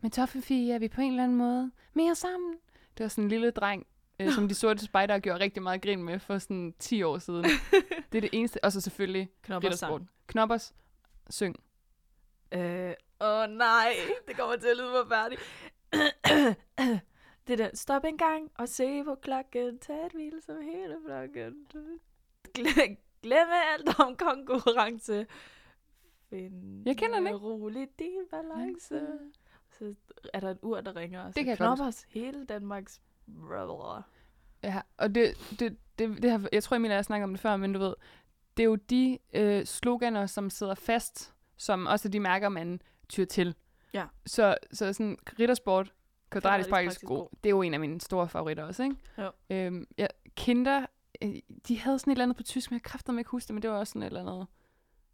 [0.00, 2.54] Men Toffifee er vi på en eller anden måde mere sammen.
[2.98, 3.86] Det var sådan en lille dreng,
[4.20, 7.44] øh, som de sorte spejder gjorde rigtig meget grin med for sådan 10 år siden.
[8.12, 8.64] det er det eneste.
[8.64, 9.88] Og så selvfølgelig Knopper Riddersport.
[9.90, 10.08] sammen.
[10.26, 10.74] Knoppers,
[11.30, 11.56] syng.
[13.60, 13.92] Nej,
[14.28, 15.42] det kommer til at lyde forfærdeligt.
[17.46, 21.66] det der, stop en gang og se på klokken, tag et hvil som hele flokken.
[22.54, 25.26] Glem, glemme alt om konkurrence.
[26.30, 27.38] Find Jeg kender den ikke.
[27.38, 29.00] roligt din balance.
[29.78, 29.94] Så
[30.34, 31.24] er der et ur, der ringer.
[31.26, 31.76] Det kan jeg godt.
[31.76, 33.00] Knoppers, hele Danmarks
[33.46, 34.02] brother.
[34.62, 37.56] Ja, og det, det, det, det har, jeg tror, Emilie har snakket om det før,
[37.56, 37.94] men du ved,
[38.56, 43.24] det er jo de øh, sloganer, som sidder fast, som også de mærker, man tyr
[43.24, 43.54] til.
[43.94, 44.04] Ja.
[44.26, 45.92] Så, så sådan riddersport,
[46.30, 47.30] kvadratisk Kvadratisk praktisk sko.
[47.44, 48.96] det er jo en af mine store favoritter også, ikke?
[49.18, 49.30] Jo.
[49.50, 50.06] Øhm, ja,
[50.36, 50.86] Kinder,
[51.22, 51.34] øh,
[51.68, 53.62] de havde sådan et eller andet på tysk, men jeg kræfter ikke huske det, men
[53.62, 54.46] det var også sådan et eller andet,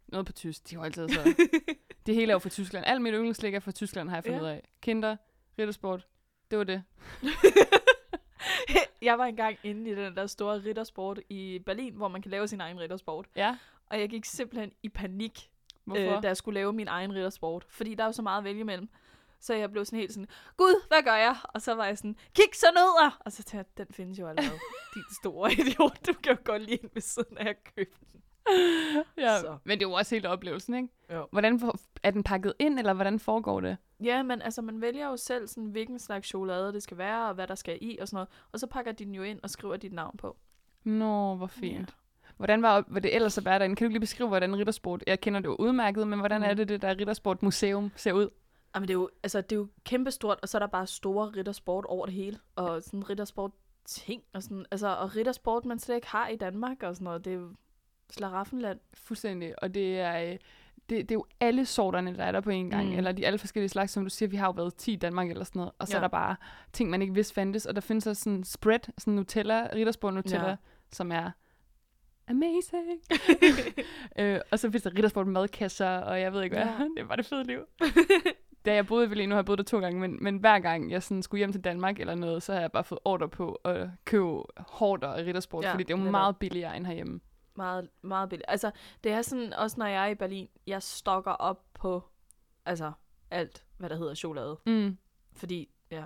[0.07, 0.69] noget på tysk.
[0.69, 1.35] De var altid så...
[2.05, 2.85] det hele er jo fra Tyskland.
[2.87, 4.43] Alt mit yndlingslæg er fra Tyskland, har jeg fundet Ja.
[4.43, 4.63] ud af.
[4.81, 5.15] Kinder,
[5.59, 6.07] riddersport,
[6.51, 6.83] det var det.
[9.01, 12.47] jeg var engang inde i den der store riddersport i Berlin, hvor man kan lave
[12.47, 13.25] sin egen riddersport.
[13.35, 15.49] Ja, Og jeg gik simpelthen i panik,
[15.87, 16.15] hvorfor?
[16.15, 17.65] øh, da jeg skulle lave min egen riddersport.
[17.69, 18.89] Fordi der er jo så meget at vælge imellem.
[19.39, 20.27] Så jeg blev sådan helt sådan,
[20.57, 21.35] Gud, hvad gør jeg?
[21.43, 24.27] Og så var jeg sådan, kig så ned Og så tænkte jeg, den findes jo
[24.27, 24.59] allerede.
[24.95, 28.21] Din store idiot, du kan jo godt lige ind ved siden af at købe den.
[29.25, 29.57] ja, så.
[29.63, 30.89] men det er jo også helt oplevelsen, ikke?
[31.13, 31.27] Jo.
[31.31, 33.77] Hvordan for, er den pakket ind, eller hvordan foregår det?
[34.03, 37.33] Ja, men altså, man vælger jo selv, sådan, hvilken slags chokolade det skal være, og
[37.33, 38.29] hvad der skal i og sådan noget.
[38.51, 40.37] Og så pakker de den jo ind og skriver dit navn på.
[40.83, 41.95] Nå, hvor fint.
[42.37, 43.75] Hvordan var, var det ellers at være derinde?
[43.75, 46.47] Kan du lige beskrive, hvordan Riddersport, jeg kender det jo udmærket, men hvordan Mm.
[46.47, 48.29] er det, det der Riddersport Museum ser ud?
[48.75, 51.27] Jamen, det er jo, altså, det er jo kæmpestort, og så er der bare store
[51.27, 52.39] riddersport over det hele.
[52.55, 53.51] Og sådan riddersport
[53.85, 57.25] ting, og sådan, altså, og riddersport, man slet ikke har i Danmark og sådan noget.
[57.25, 57.49] Det er jo
[58.09, 58.79] slaraffenland.
[58.93, 59.63] Fuldstændig.
[59.63, 60.39] Og det er, øh, det,
[60.89, 62.85] det er jo alle sorterne, der er der på en gang.
[62.85, 62.91] Mm.
[62.91, 62.97] Mm.
[62.97, 65.29] Eller de alle forskellige slags, som du siger, vi har jo været 10 i Danmark
[65.29, 65.71] eller sådan noget.
[65.79, 65.97] Og så Ja.
[65.97, 66.35] er der bare
[66.73, 67.65] ting, man ikke vidste fandtes.
[67.65, 70.55] Og der findes også sådan spread, sådan Nutella, Riddersport Nutella, ja.
[70.91, 71.31] som er
[72.27, 73.01] amazing.
[74.19, 76.65] øh, og så findes der Riddersport madkasser, og jeg ved ikke hvad.
[76.65, 76.87] Ja.
[76.97, 77.59] Det var det fede liv.
[78.65, 80.59] da jeg boede i Berlin, nu har jeg boet der to gange, men, men hver
[80.59, 83.29] gang jeg sådan skulle hjem til Danmark eller noget, så har jeg bare fået ordre
[83.29, 84.25] på at købe
[84.57, 86.11] hårdt og Riddersport, Ja, ja, fordi det er jo netop.
[86.11, 87.19] meget billigere end herhjemme.
[87.55, 88.45] meget, meget billigt.
[88.49, 88.71] Altså,
[89.03, 92.03] det er sådan, også når jeg er i Berlin, jeg stokker op på,
[92.65, 92.91] altså,
[93.31, 94.57] alt, hvad der hedder chokolade.
[94.65, 94.97] Mm.
[95.33, 96.03] Fordi, ja,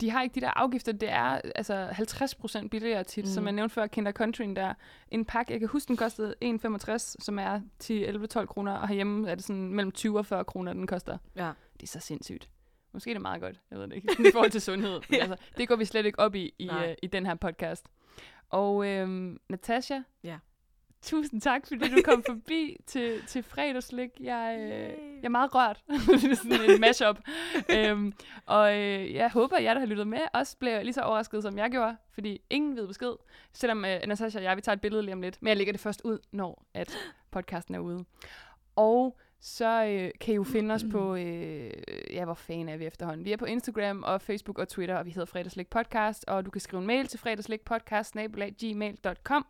[0.00, 0.92] de har ikke de der afgifter.
[0.92, 3.30] Det er altså 50% billigere tit, mm.
[3.30, 4.74] som jeg nævnte før, Kinder Countryen der.
[5.08, 8.88] En pakke, jeg kan huske, den kostede 1,65, som er 10, 11, 12 kroner, og
[8.88, 11.18] herhjemme er det sådan mellem 20 og 40 kroner, den koster.
[11.36, 11.50] ja.
[11.80, 12.50] Det er så sindssygt.
[12.92, 15.00] Måske er det meget godt, jeg ved det ikke, i forhold til sundhed.
[15.12, 15.16] Ja.
[15.16, 17.86] altså, det går vi slet ikke op i i, uh, i den her podcast.
[18.50, 20.38] Og øhm, Natasha, Ja.
[21.04, 24.10] Tusind tak, fordi du kom forbi til, til fredagslik.
[24.20, 24.70] Jeg, øh,
[25.16, 25.82] jeg er meget rørt.
[26.22, 27.18] det er sådan en mashup.
[27.70, 28.12] øhm,
[28.46, 31.42] og øh, jeg håber, at jer, der har lyttet med, også bliver lige så overrasket,
[31.42, 31.96] som jeg gjorde.
[32.10, 33.12] Fordi ingen ved besked.
[33.52, 35.42] Selvom øh, Natasha og jeg, vi tager et billede lige om lidt.
[35.42, 36.96] Men jeg lægger det først ud, når at
[37.30, 38.04] podcasten er ude.
[38.76, 41.70] Og så øh, kan I jo finde os på, øh,
[42.10, 43.24] ja, hvor fan er vi efterhånden?
[43.24, 46.50] Vi er på Instagram og Facebook og Twitter, og vi hedder Fredagslik Podcast, og du
[46.50, 49.46] kan skrive en mail til fredagslikpodcast.gmail.com.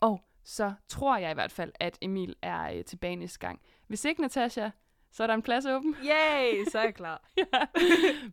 [0.00, 3.60] Og så tror jeg i hvert fald, at Emil er øh, tilbage næste gang.
[3.86, 4.70] Hvis ikke, Natasha,
[5.10, 5.94] så er der en plads åben.
[6.04, 7.28] Yay, så er jeg klar.
[7.36, 7.44] ja.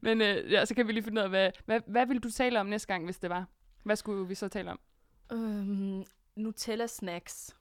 [0.01, 2.31] Men øh, ja, så kan vi lige finde ud af, hvad, hvad, hvad vil du
[2.31, 3.45] tale om næste gang, hvis det var?
[3.83, 4.79] Hvad skulle vi så tale om?
[5.31, 6.03] øhm,
[6.35, 7.55] Nutella snacks.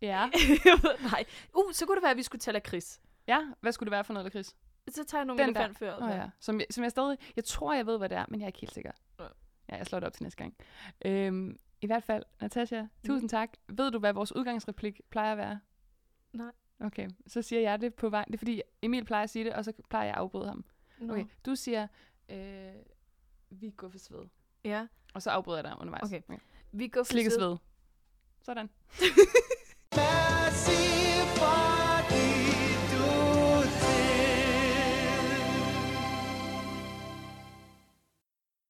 [0.00, 0.26] Ja.
[1.12, 1.24] Nej.
[1.54, 3.00] Uh, så kunne det være, at vi skulle tale Chris.
[3.26, 4.56] Ja, hvad skulle det være for noget, Chris?
[4.90, 5.60] Så tager jeg nogle Den der.
[5.60, 5.96] elefantfører.
[5.96, 6.30] Åh oh, ja.
[6.40, 7.18] Som, jeg- som jeg stadig...
[7.36, 8.90] Jeg tror, jeg ved, hvad det er, men jeg er ikke helt sikker.
[9.18, 9.24] Ja.
[9.68, 10.54] Ja, jeg slår det op til næste gang.
[11.04, 13.50] Øhm, I hvert fald, Natasha, tusind tak.
[13.68, 15.60] Ved du, hvad vores udgangsreplik plejer at være?
[16.32, 16.52] Nej.
[16.80, 18.24] Okay, så siger jeg det på vej.
[18.24, 20.64] Det er fordi, Emil plejer at sige det, og så plejer jeg at afbryde ham.
[20.98, 21.12] Nå.
[21.12, 21.86] Okay, du siger,
[22.28, 22.72] øh,
[23.50, 24.24] vi går for sved.
[24.64, 24.86] Ja.
[25.14, 26.02] Og så afbryder jeg dig undervejs.
[26.02, 26.20] Okay.
[26.72, 27.56] Vi går for Slikkes side- ved.
[28.42, 28.70] Sådan.